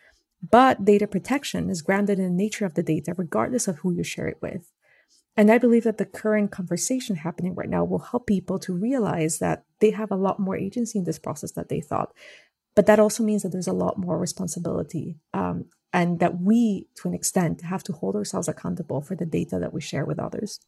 [0.51, 4.03] But data protection is grounded in the nature of the data, regardless of who you
[4.03, 4.69] share it with.
[5.39, 9.39] And I believe that the current conversation happening right now will help people to realize
[9.39, 12.11] that they have a lot more agency in this process that they thought.
[12.75, 17.07] But that also means that there's a lot more responsibility um, and that we, to
[17.07, 20.59] an extent, have to hold ourselves accountable for the data that we share with others.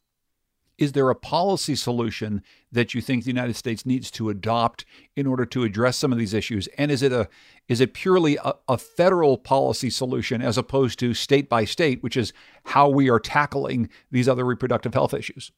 [0.82, 2.42] Is there a policy solution
[2.72, 4.84] that you think the United States needs to adopt
[5.16, 6.68] in order to address some of these issues?
[6.76, 7.30] And is it a
[7.68, 12.18] is it purely a, a federal policy solution as opposed to state by state, which
[12.18, 12.34] is
[12.66, 15.52] how we are tackling these other reproductive health issues?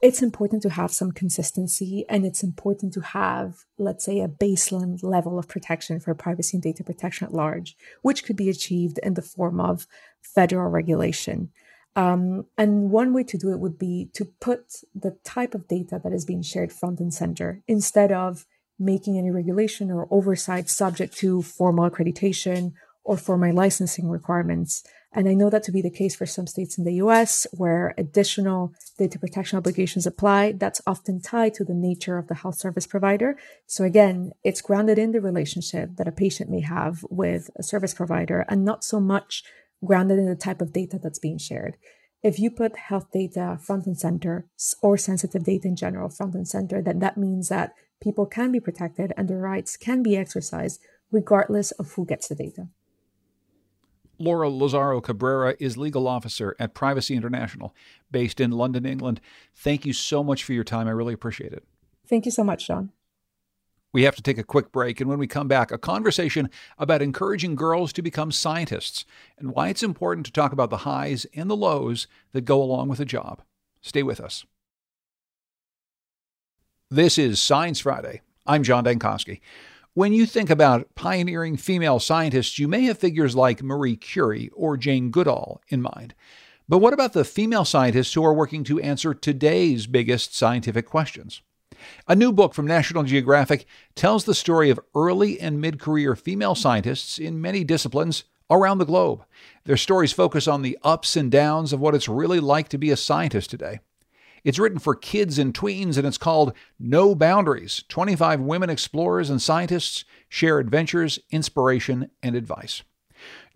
[0.00, 4.98] It's important to have some consistency and it's important to have, let's say, a baseline
[5.02, 9.12] level of protection for privacy and data protection at large, which could be achieved in
[9.12, 9.86] the form of
[10.22, 11.50] federal regulation.
[11.96, 16.00] Um, and one way to do it would be to put the type of data
[16.02, 18.46] that is being shared front and center instead of
[18.78, 22.72] making any regulation or oversight subject to formal accreditation
[23.02, 24.84] or formal licensing requirements.
[25.12, 27.94] And I know that to be the case for some states in the US where
[27.96, 30.52] additional data protection obligations apply.
[30.52, 33.38] That's often tied to the nature of the health service provider.
[33.66, 37.94] So again, it's grounded in the relationship that a patient may have with a service
[37.94, 39.42] provider and not so much
[39.84, 41.76] grounded in the type of data that's being shared.
[42.22, 44.46] If you put health data front and center
[44.82, 48.60] or sensitive data in general front and center, then that means that people can be
[48.60, 52.68] protected and their rights can be exercised regardless of who gets the data.
[54.18, 57.72] Laura Lazaro Cabrera is legal officer at Privacy International,
[58.10, 59.20] based in London, England.
[59.54, 60.88] Thank you so much for your time.
[60.88, 61.64] I really appreciate it.
[62.08, 62.90] Thank you so much, John.
[63.92, 67.00] We have to take a quick break, and when we come back, a conversation about
[67.00, 69.06] encouraging girls to become scientists
[69.38, 72.88] and why it's important to talk about the highs and the lows that go along
[72.88, 73.40] with a job.
[73.80, 74.44] Stay with us.
[76.90, 78.20] This is Science Friday.
[78.46, 79.40] I'm John Dankosky.
[79.94, 84.76] When you think about pioneering female scientists, you may have figures like Marie Curie or
[84.76, 86.14] Jane Goodall in mind.
[86.68, 91.42] But what about the female scientists who are working to answer today's biggest scientific questions?
[92.06, 96.54] A new book from National Geographic tells the story of early and mid career female
[96.54, 99.24] scientists in many disciplines around the globe.
[99.64, 102.90] Their stories focus on the ups and downs of what it's really like to be
[102.90, 103.80] a scientist today.
[104.44, 109.42] It's written for kids and tweens and it's called No Boundaries 25 Women Explorers and
[109.42, 112.82] Scientists Share Adventures, Inspiration, and Advice.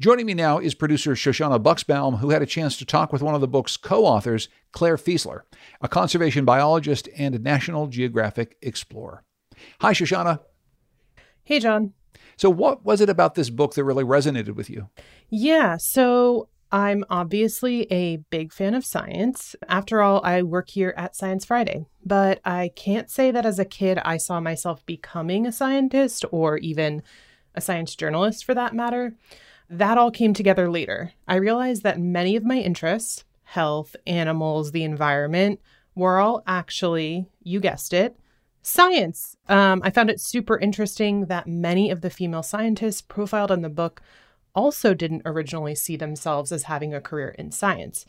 [0.00, 3.34] Joining me now is producer Shoshana Buxbaum, who had a chance to talk with one
[3.34, 5.42] of the book's co authors, Clare Fieseler,
[5.80, 9.22] a conservation biologist and National Geographic explorer.
[9.80, 10.40] Hi, Shoshana.
[11.44, 11.92] Hey, John.
[12.36, 14.88] So, what was it about this book that really resonated with you?
[15.28, 19.54] Yeah, so I'm obviously a big fan of science.
[19.68, 23.66] After all, I work here at Science Friday, but I can't say that as a
[23.66, 27.02] kid I saw myself becoming a scientist or even
[27.54, 29.14] a science journalist for that matter.
[29.72, 31.12] That all came together later.
[31.26, 35.60] I realized that many of my interests, health, animals, the environment,
[35.94, 38.14] were all actually, you guessed it,
[38.60, 39.38] science.
[39.48, 43.70] Um, I found it super interesting that many of the female scientists profiled in the
[43.70, 44.02] book
[44.54, 48.04] also didn't originally see themselves as having a career in science.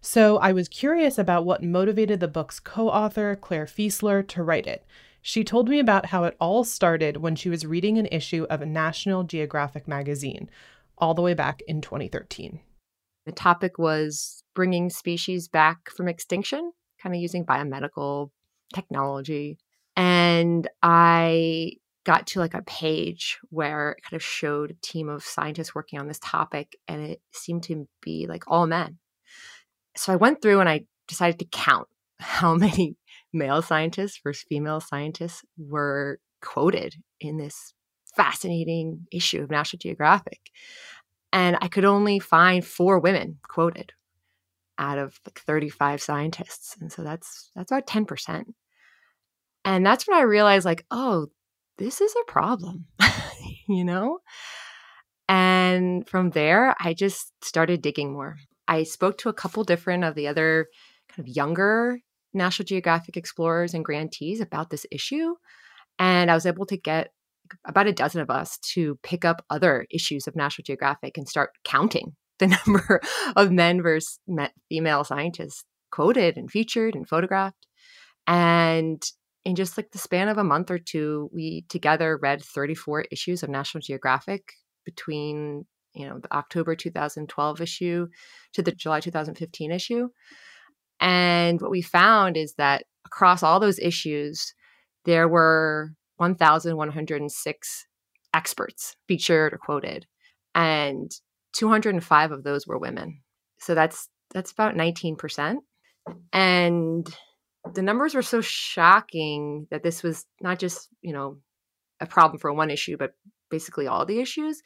[0.00, 4.68] So I was curious about what motivated the book's co author, Clare Fieseler, to write
[4.68, 4.84] it.
[5.20, 8.60] She told me about how it all started when she was reading an issue of
[8.60, 10.48] National Geographic magazine,
[10.98, 12.60] all the way back in 2013.
[13.26, 18.30] The topic was bringing species back from extinction, kind of using biomedical
[18.74, 19.58] technology.
[19.96, 21.72] And I
[22.04, 25.98] got to like a page where it kind of showed a team of scientists working
[25.98, 28.98] on this topic, and it seemed to be like all men.
[29.96, 32.96] So I went through and I decided to count how many
[33.32, 37.74] male scientists versus female scientists were quoted in this
[38.18, 40.50] fascinating issue of National Geographic.
[41.32, 43.92] And I could only find four women quoted
[44.78, 46.76] out of like 35 scientists.
[46.80, 48.44] And so that's that's about 10%.
[49.64, 51.28] And that's when I realized like, oh,
[51.78, 52.86] this is a problem,
[53.68, 54.18] you know?
[55.28, 58.36] And from there, I just started digging more.
[58.66, 60.68] I spoke to a couple different of the other
[61.08, 62.00] kind of younger
[62.34, 65.34] National Geographic explorers and grantees about this issue.
[65.98, 67.12] And I was able to get
[67.66, 71.50] about a dozen of us to pick up other issues of National Geographic and start
[71.64, 73.00] counting the number
[73.36, 74.18] of men versus
[74.68, 77.66] female scientists quoted and featured and photographed.
[78.26, 79.02] And
[79.44, 83.42] in just like the span of a month or two, we together read 34 issues
[83.42, 84.42] of National Geographic
[84.84, 88.06] between you know the October 2012 issue
[88.52, 90.08] to the July 2015 issue.
[91.00, 94.54] And what we found is that across all those issues,
[95.04, 97.86] there were 1,106
[98.34, 100.06] experts featured or quoted,
[100.54, 101.10] and
[101.54, 103.20] 205 of those were women.
[103.58, 105.56] So that's that's about 19%.
[106.32, 107.16] And
[107.74, 111.38] the numbers were so shocking that this was not just, you know,
[112.00, 113.12] a problem for one issue, but
[113.50, 114.62] basically all the issues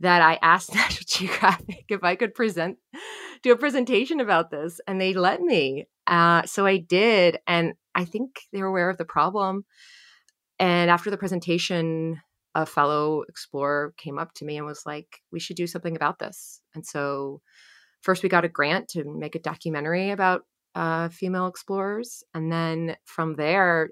[0.00, 2.78] that I asked National Geographic if I could present
[3.42, 5.86] do a presentation about this, and they let me.
[6.06, 9.64] Uh, so I did, and I think they were aware of the problem.
[10.58, 12.20] And after the presentation,
[12.54, 16.18] a fellow explorer came up to me and was like, "We should do something about
[16.18, 17.40] this." And so,
[18.02, 20.42] first we got a grant to make a documentary about
[20.74, 23.90] uh, female explorers, and then from there,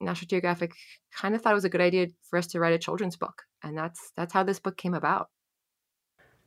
[0.00, 0.72] National Geographic
[1.12, 3.42] kind of thought it was a good idea for us to write a children's book,
[3.62, 5.28] and that's that's how this book came about.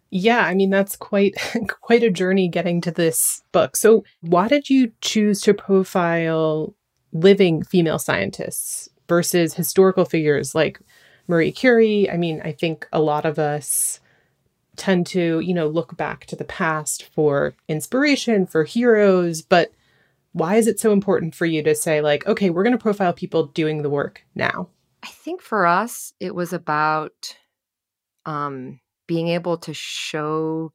[0.10, 1.34] Yeah, I mean that's quite
[1.82, 3.75] quite a journey getting to this book.
[3.75, 6.75] So, why did you choose to profile
[7.12, 10.79] living female scientists versus historical figures like
[11.27, 12.10] Marie Curie?
[12.10, 13.99] I mean, I think a lot of us
[14.75, 19.71] tend to, you know, look back to the past for inspiration, for heroes, but
[20.31, 23.13] why is it so important for you to say like, okay, we're going to profile
[23.13, 24.69] people doing the work now?
[25.04, 27.35] I think for us it was about
[28.25, 30.71] um being able to show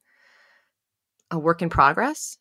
[1.31, 2.39] a work in progress.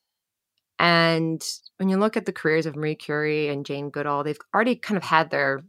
[0.80, 1.44] And
[1.78, 4.98] when you look at the careers of Marie Curie and Jane Goodall, they've already kind
[4.98, 5.64] of had their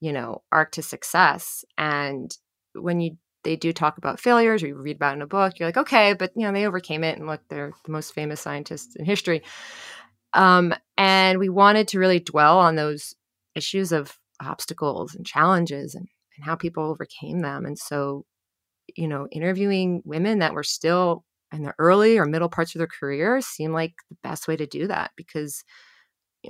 [0.00, 1.64] you know, arc to success.
[1.78, 2.36] And
[2.74, 5.68] when you they do talk about failures or you read about in a book, you're
[5.68, 8.96] like, okay, but you know, they overcame it and look, they're the most famous scientists
[8.96, 9.42] in history.
[10.32, 13.14] Um, and we wanted to really dwell on those
[13.54, 17.64] issues of obstacles and challenges and, and how people overcame them.
[17.64, 18.24] And so,
[18.96, 22.88] you know, interviewing women that were still in the early or middle parts of their
[22.88, 25.64] career seemed like the best way to do that because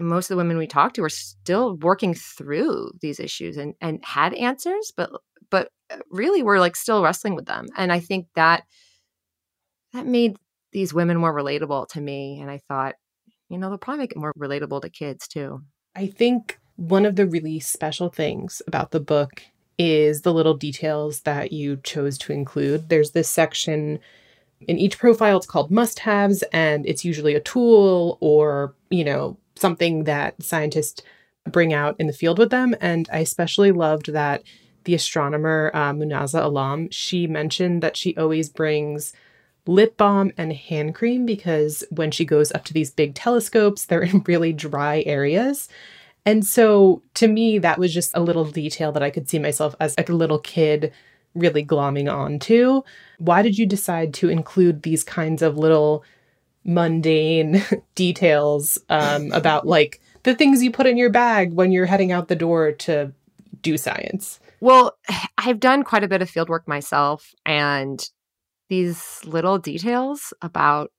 [0.01, 4.05] most of the women we talked to were still working through these issues and and
[4.05, 5.11] had answers but
[5.51, 7.66] but uh, really were like still wrestling with them.
[7.76, 8.64] And i think that
[9.92, 10.36] that made
[10.72, 12.97] these women more relatable to me and i thought
[13.49, 15.62] you know they'll probably make it more relatable to kids too.
[15.94, 19.42] I think one of the really special things about the book
[19.78, 22.88] is the little details that you chose to include.
[22.88, 23.99] There's this section
[24.61, 29.36] in each profile it's called must haves and it's usually a tool or you know
[29.57, 31.03] something that scientists
[31.51, 32.75] bring out in the field with them.
[32.81, 34.43] And I especially loved that
[34.85, 39.13] the astronomer uh, Munazza Alam, she mentioned that she always brings
[39.67, 44.03] lip balm and hand cream because when she goes up to these big telescopes, they're
[44.03, 45.69] in really dry areas.
[46.25, 49.75] And so to me, that was just a little detail that I could see myself
[49.81, 50.93] as a little kid
[51.35, 52.83] really glomming onto.
[53.19, 56.03] Why did you decide to include these kinds of little
[56.67, 57.62] mundane
[57.95, 62.29] details um, about like the things you put in your bag when you're heading out
[62.29, 63.12] the door to
[63.62, 64.41] do science?
[64.61, 64.97] Well,
[65.39, 68.05] I've done quite a bit of field work myself, and
[68.69, 70.91] these little details about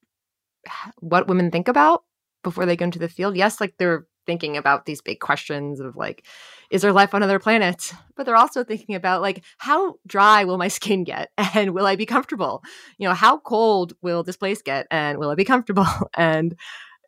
[1.00, 2.04] what women think about
[2.44, 3.36] before they go into the field.
[3.36, 6.24] Yes, like they're thinking about these big questions of like,
[6.70, 7.96] is there life on other planets?
[8.16, 11.96] But they're also thinking about like, how dry will my skin get and will I
[11.96, 12.62] be comfortable?
[13.00, 15.88] You know, how cold will this place get and will I be comfortable?
[16.16, 16.56] And,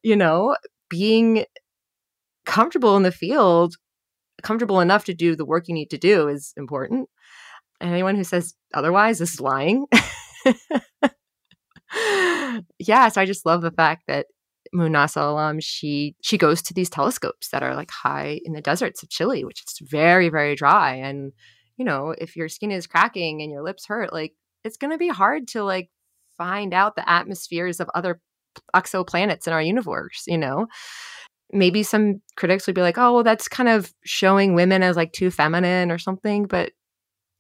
[0.03, 0.55] you know,
[0.89, 1.45] being
[2.45, 3.76] comfortable in the field,
[4.41, 7.09] comfortable enough to do the work you need to do is important.
[7.82, 9.88] And anyone who says otherwise is lying.
[12.80, 14.28] yeah, so I just love the fact that
[14.74, 19.03] Munazza Alam, she she goes to these telescopes that are like high in the deserts
[19.03, 20.95] of Chile, which is very very dry.
[20.95, 21.34] And
[21.78, 24.97] you know, if your skin is cracking and your lips hurt, like it's going to
[24.97, 25.89] be hard to like
[26.38, 28.20] find out the atmospheres of other
[28.76, 30.24] exoplanets in our universe.
[30.28, 30.67] You know,
[31.51, 35.32] maybe some critics would be like, "Oh, that's kind of showing women as like too
[35.32, 36.72] feminine or something," but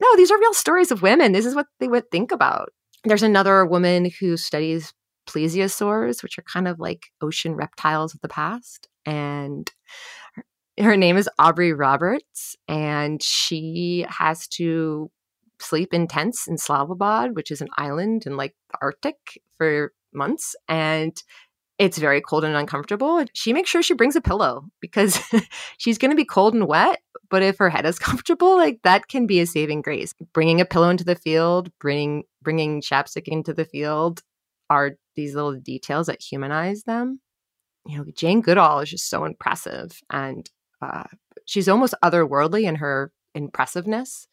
[0.01, 1.31] no, these are real stories of women.
[1.33, 2.69] This is what they would think about.
[3.05, 4.93] There's another woman who studies
[5.29, 8.87] plesiosaurs, which are kind of like ocean reptiles of the past.
[9.05, 9.71] And
[10.79, 15.11] her name is Aubrey Roberts, and she has to
[15.59, 20.55] sleep in tents in Svalbard, which is an island in like the Arctic, for months.
[20.67, 21.21] And
[21.77, 23.23] it's very cold and uncomfortable.
[23.33, 25.19] She makes sure she brings a pillow because
[25.77, 27.01] she's going to be cold and wet.
[27.29, 30.13] But if her head is comfortable, like that can be a saving grace.
[30.33, 34.21] Bringing a pillow into the field, bringing bringing chapstick into the field,
[34.69, 37.19] are these little details that humanize them.
[37.85, 40.49] You know, Jane Goodall is just so impressive, and
[40.81, 41.05] uh,
[41.45, 44.27] she's almost otherworldly in her impressiveness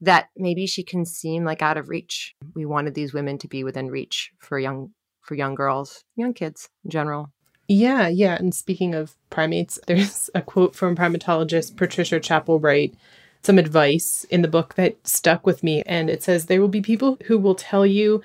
[0.00, 2.34] that maybe she can seem like out of reach.
[2.54, 6.68] We wanted these women to be within reach for young for young girls, young kids
[6.84, 7.30] in general.
[7.68, 8.36] Yeah, yeah.
[8.36, 12.94] And speaking of primates, there's a quote from primatologist Patricia Chapple Wright,
[13.42, 15.82] some advice in the book that stuck with me.
[15.86, 18.22] And it says, There will be people who will tell you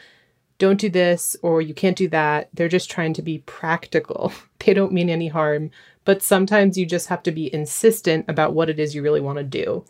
[0.63, 2.47] don't do this or you can't do that.
[2.53, 4.31] They're just trying to be practical.
[4.65, 5.71] They don't mean any harm,
[6.05, 9.39] but sometimes you just have to be insistent about what it is you really want
[9.39, 9.83] to do.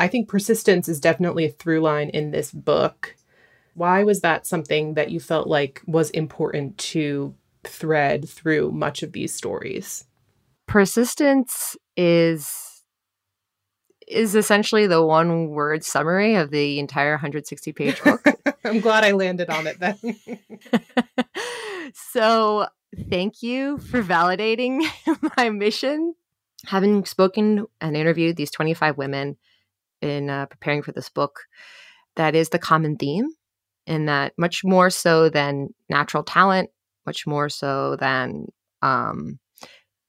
[0.00, 3.14] I think persistence is definitely a through line in this book.
[3.74, 9.12] Why was that something that you felt like was important to thread through much of
[9.12, 10.04] these stories?
[10.66, 12.82] Persistence is
[14.08, 18.26] is essentially the one word summary of the entire 160 page book.
[18.64, 19.96] I'm glad I landed on it then.
[21.94, 22.66] so,
[23.10, 24.82] thank you for validating
[25.36, 26.14] my mission.
[26.66, 29.36] Having spoken and interviewed these 25 women
[30.00, 31.40] in uh, preparing for this book,
[32.16, 33.28] that is the common theme,
[33.86, 36.70] in that much more so than natural talent,
[37.06, 38.46] much more so than
[38.80, 39.38] um,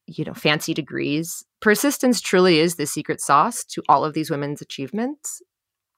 [0.08, 4.62] you know fancy degrees persistence truly is the secret sauce to all of these women's
[4.62, 5.42] achievements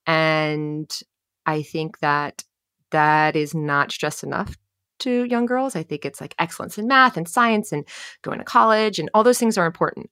[0.06, 1.00] and
[1.46, 2.44] i think that
[2.92, 4.56] that is not stressed enough
[5.00, 7.88] to young girls i think it's like excellence in math and science and
[8.22, 10.10] going to college and all those things are important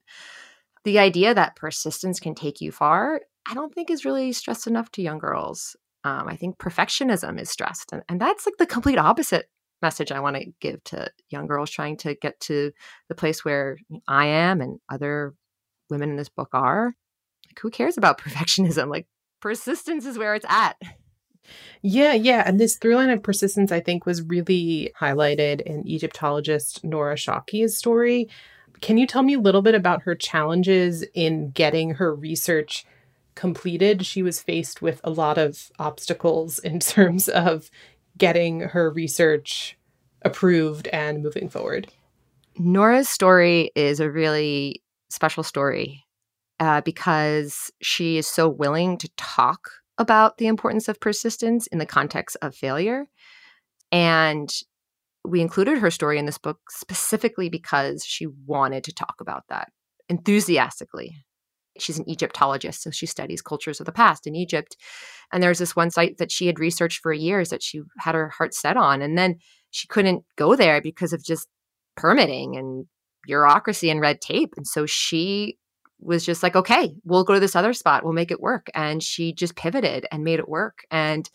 [0.84, 4.91] the idea that persistence can take you far i don't think is really stressed enough
[4.91, 8.99] to young girls um, i think perfectionism is stressed and, and that's like the complete
[8.99, 9.49] opposite
[9.82, 12.71] message I want to give to young girls trying to get to
[13.07, 15.36] the place where I am and other
[15.89, 16.95] women in this book are.
[17.47, 18.89] Like, who cares about perfectionism?
[18.89, 19.07] Like
[19.41, 20.76] persistence is where it's at.
[21.81, 22.43] Yeah, yeah.
[22.45, 27.77] And this through line of persistence, I think, was really highlighted in Egyptologist Nora Shawki's
[27.77, 28.27] story.
[28.81, 32.85] Can you tell me a little bit about her challenges in getting her research
[33.35, 34.05] completed?
[34.05, 37.69] She was faced with a lot of obstacles in terms of
[38.17, 39.77] getting her research
[40.23, 41.87] approved and moving forward.
[42.57, 46.03] Nora's story is a really special story
[46.59, 51.85] uh, because she is so willing to talk about the importance of persistence in the
[51.85, 53.05] context of failure.
[53.91, 54.49] And
[55.23, 59.69] we included her story in this book specifically because she wanted to talk about that
[60.09, 61.15] enthusiastically.
[61.77, 64.77] She's an Egyptologist, so she studies cultures of the past in Egypt.
[65.33, 68.29] And there's this one site that she had researched for years that she had her
[68.29, 69.01] heart set on.
[69.01, 69.39] And then
[69.71, 71.47] she couldn't go there because of just
[71.97, 72.85] permitting and
[73.23, 74.53] bureaucracy and red tape.
[74.55, 75.57] And so she
[75.99, 78.03] was just like, okay, we'll go to this other spot.
[78.03, 78.67] We'll make it work.
[78.73, 80.85] And she just pivoted and made it work.
[80.91, 81.29] And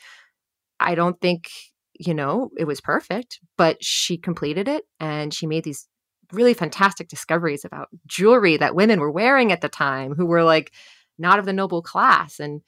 [0.78, 1.50] I don't think,
[1.98, 5.86] you know, it was perfect, but she completed it and she made these
[6.32, 10.72] really fantastic discoveries about jewelry that women were wearing at the time who were like
[11.18, 12.38] not of the noble class.
[12.38, 12.62] And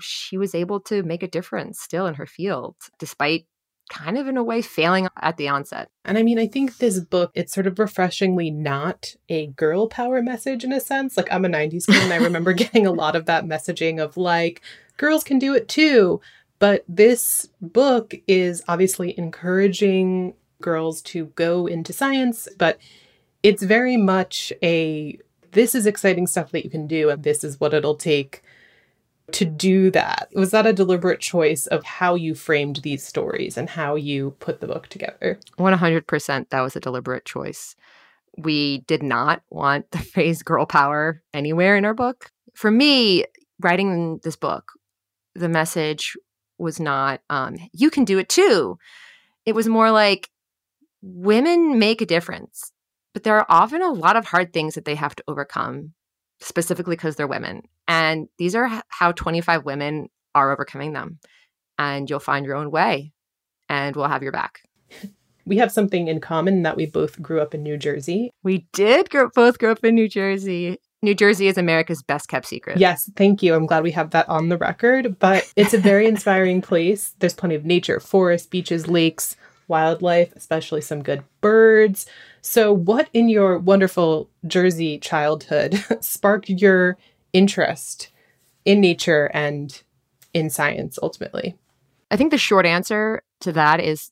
[0.00, 3.46] she was able to make a difference still in her field, despite
[3.90, 5.88] kind of in a way failing at the onset.
[6.04, 10.22] And I mean, I think this book, it's sort of refreshingly not a girl power
[10.22, 11.16] message in a sense.
[11.16, 14.16] Like, I'm a 90s kid and I remember getting a lot of that messaging of
[14.16, 14.62] like,
[14.96, 16.20] girls can do it too.
[16.58, 22.78] But this book is obviously encouraging girls to go into science, but
[23.42, 25.18] it's very much a
[25.50, 28.42] this is exciting stuff that you can do, and this is what it'll take
[29.32, 30.28] to do that?
[30.34, 34.60] Was that a deliberate choice of how you framed these stories and how you put
[34.60, 35.38] the book together?
[35.58, 37.74] 100% that was a deliberate choice.
[38.36, 42.30] We did not want the phrase girl power anywhere in our book.
[42.54, 43.24] For me,
[43.60, 44.72] writing this book,
[45.34, 46.16] the message
[46.58, 48.78] was not, um, you can do it too.
[49.46, 50.28] It was more like,
[51.02, 52.72] women make a difference,
[53.12, 55.92] but there are often a lot of hard things that they have to overcome
[56.42, 57.62] specifically because they're women.
[57.88, 61.18] And these are how 25 women are overcoming them.
[61.78, 63.12] And you'll find your own way,
[63.68, 64.62] and we'll have your back.
[65.44, 68.30] We have something in common that we both grew up in New Jersey.
[68.44, 70.78] We did grow, both grow up in New Jersey.
[71.02, 72.78] New Jersey is America's best kept secret.
[72.78, 73.54] Yes, thank you.
[73.54, 75.18] I'm glad we have that on the record.
[75.18, 77.16] But it's a very inspiring place.
[77.18, 79.34] There's plenty of nature, forests, beaches, lakes,
[79.66, 82.06] wildlife, especially some good birds.
[82.42, 86.98] So, what in your wonderful Jersey childhood sparked your
[87.32, 88.10] interest
[88.64, 89.82] in nature and
[90.34, 91.54] in science ultimately?
[92.10, 94.10] I think the short answer to that is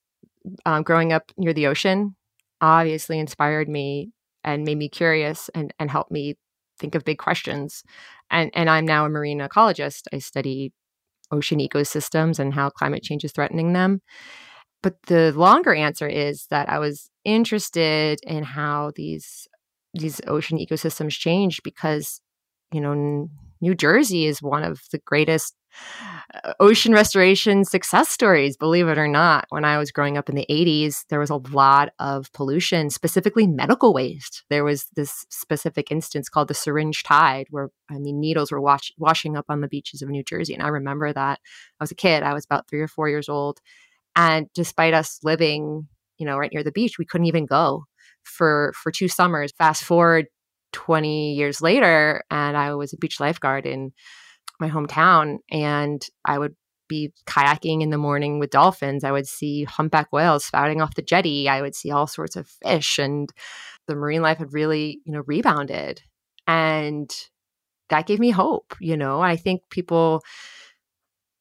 [0.64, 2.14] um, growing up near the ocean
[2.60, 4.12] obviously inspired me
[4.44, 6.36] and made me curious and, and helped me
[6.78, 7.82] think of big questions.
[8.30, 10.04] And, and I'm now a marine ecologist.
[10.12, 10.72] I study
[11.30, 14.00] ocean ecosystems and how climate change is threatening them.
[14.82, 19.48] But the longer answer is that I was interested in how these
[19.94, 22.20] these ocean ecosystems change because
[22.72, 23.28] you know
[23.60, 25.54] New Jersey is one of the greatest
[26.44, 29.46] uh, ocean restoration success stories, believe it or not.
[29.50, 33.46] When I was growing up in the 80s, there was a lot of pollution, specifically
[33.46, 34.44] medical waste.
[34.48, 38.92] There was this specific instance called the syringe tide, where, I mean, needles were wash-
[38.98, 40.54] washing up on the beaches of New Jersey.
[40.54, 41.38] And I remember that
[41.78, 43.60] I was a kid, I was about three or four years old.
[44.16, 45.88] And despite us living,
[46.20, 47.86] you know, right near the beach, we couldn't even go
[48.22, 49.50] for for two summers.
[49.58, 50.26] Fast forward
[50.72, 53.92] 20 years later, and I was a beach lifeguard in
[54.60, 56.54] my hometown, and I would
[56.88, 59.02] be kayaking in the morning with dolphins.
[59.02, 61.48] I would see humpback whales spouting off the jetty.
[61.48, 63.30] I would see all sorts of fish, and
[63.88, 66.02] the marine life had really, you know, rebounded.
[66.46, 67.10] And
[67.88, 68.74] that gave me hope.
[68.80, 70.22] You know, I think people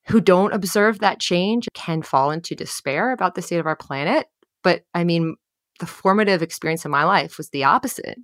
[0.08, 4.28] who don't observe that change can fall into despair about the state of our planet.
[4.64, 5.36] But I mean,
[5.80, 8.18] the formative experience of my life was the opposite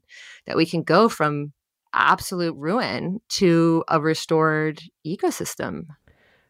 [0.46, 1.54] that we can go from
[1.94, 5.86] absolute ruin to a restored ecosystem.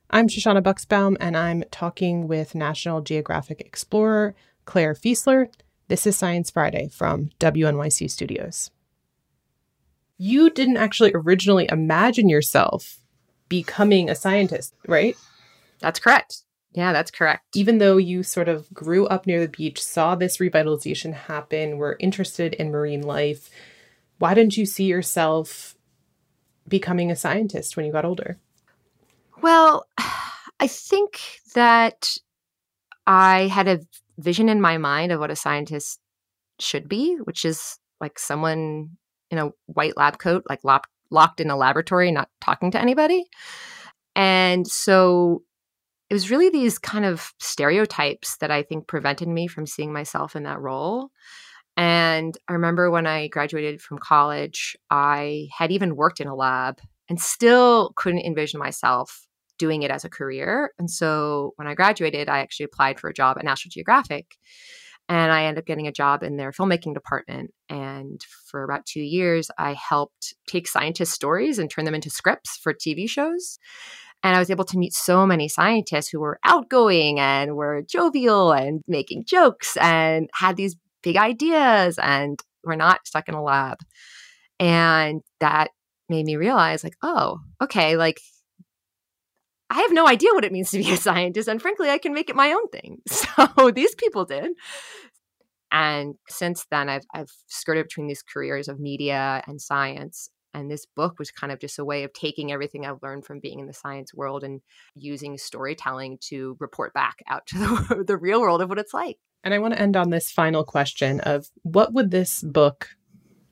[0.10, 5.48] I'm Shoshana Buxbaum, and I'm talking with National Geographic explorer Clare Fieseler.
[5.88, 8.72] This is Science Friday from WNYC Studios.
[10.18, 13.00] You didn't actually originally imagine yourself
[13.50, 15.16] becoming a scientist, right?
[15.80, 16.45] That's correct.
[16.76, 17.46] Yeah, that's correct.
[17.56, 21.96] Even though you sort of grew up near the beach, saw this revitalization happen, were
[22.02, 23.50] interested in marine life,
[24.20, 25.76] why didn't you see yourself
[26.68, 28.40] becoming a scientist when you got older?
[29.42, 29.88] Well,
[30.60, 32.18] I think that
[33.08, 33.80] I had a
[34.18, 36.02] vision in my mind of what a scientist
[36.60, 38.98] should be, which is like someone
[39.32, 43.26] in a white lab coat, like locked, locked in a laboratory, not talking to anybody.
[44.14, 45.44] And so
[46.16, 50.34] it was really these kind of stereotypes that I think prevented me from seeing myself
[50.34, 51.10] in that role.
[51.76, 56.80] And I remember when I graduated from college, I had even worked in a lab
[57.10, 60.72] and still couldn't envision myself doing it as a career.
[60.80, 64.38] And so when I graduated, I actually applied for a job at National Geographic.
[65.10, 67.52] And I ended up getting a job in their filmmaking department.
[67.68, 72.58] And for about two years, I helped take scientist stories and turn them into scripts
[72.58, 73.60] for TV shows.
[74.26, 78.54] And I was able to meet so many scientists who were outgoing and were jovial
[78.54, 83.78] and making jokes and had these big ideas and were not stuck in a lab.
[84.60, 85.70] And that
[86.10, 88.20] made me realize, like, oh, okay, like
[89.70, 91.48] I have no idea what it means to be a scientist.
[91.48, 93.04] And frankly, I can make it my own thing.
[93.12, 94.54] So these people did.
[95.72, 100.32] And since then, I've, I've skirted between these careers of media and science.
[100.56, 103.42] And this book was kind of just a way of taking everything I've learned from
[103.42, 104.62] being in the science world and
[104.96, 107.58] using storytelling to report back out to
[107.90, 109.18] the, the real world of what it's like.
[109.44, 112.88] And I want to end on this final question of what would this book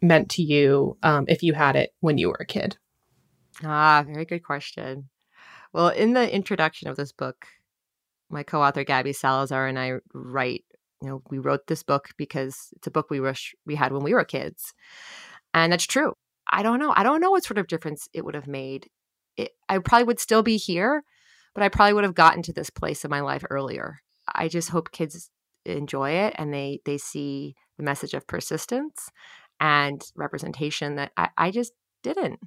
[0.01, 2.77] meant to you um, if you had it when you were a kid?
[3.65, 5.09] Ah, very good question.
[5.73, 7.47] Well, in the introduction of this book,
[8.29, 10.63] my co-author Gabby Salazar and I write,
[11.01, 14.03] you know, we wrote this book because it's a book we wish we had when
[14.03, 14.73] we were kids.
[15.53, 16.13] And that's true.
[16.53, 16.93] I don't know.
[16.95, 18.87] I don't know what sort of difference it would have made.
[19.35, 21.03] It, I probably would still be here,
[21.55, 24.01] but I probably would have gotten to this place in my life earlier.
[24.33, 25.31] I just hope kids
[25.65, 29.09] enjoy it and they they see the message of persistence
[29.59, 31.73] and representation that I, I just
[32.03, 32.39] didn't.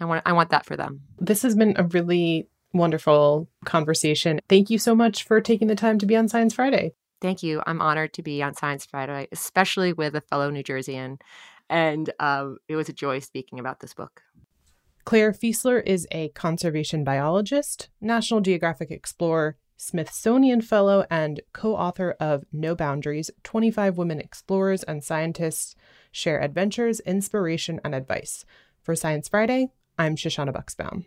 [0.00, 1.02] I want I want that for them.
[1.18, 4.40] This has been a really wonderful conversation.
[4.48, 6.94] Thank you so much for taking the time to be on Science Friday.
[7.20, 7.62] Thank you.
[7.66, 11.20] I'm honored to be on Science Friday, especially with a fellow New Jerseyan.
[11.68, 14.22] And um, it was a joy speaking about this book.
[15.04, 22.44] Clare Fieseler is a conservation biologist, National Geographic explorer, Smithsonian Fellow, and co author of
[22.52, 25.74] No Boundaries 25 Women Explorers and Scientists
[26.10, 28.44] Share Adventures, Inspiration, and Advice.
[28.80, 31.06] For Science Friday, I'm Shoshana Buxbaum.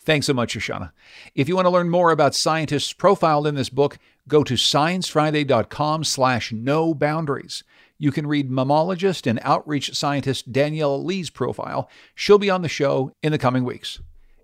[0.00, 0.92] Thanks so much, Shoshana.
[1.34, 3.98] If you want to learn more about scientists profiled in this book,
[4.28, 7.64] go to sciencefriday.com slash no boundaries.
[7.98, 11.88] You can read mammalogist and outreach scientist Danielle Lee's profile.
[12.14, 14.00] She'll be on the show in the coming weeks.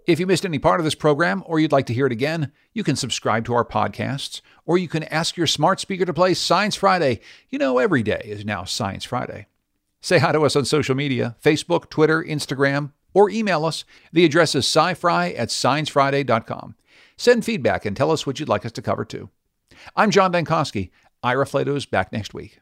[0.07, 2.53] If you missed any part of this program or you'd like to hear it again,
[2.72, 6.34] you can subscribe to our podcasts or you can ask your smart speaker to play
[6.34, 7.20] Science Friday.
[7.48, 9.46] You know, every day is now Science Friday.
[10.01, 13.84] Say hi to us on social media Facebook, Twitter, Instagram, or email us.
[14.12, 16.76] The address is scifri at sciencefriday.com.
[17.16, 19.28] Send feedback and tell us what you'd like us to cover too.
[19.94, 20.90] I'm John Dankosky.
[21.22, 22.61] Ira Flatow's back next week.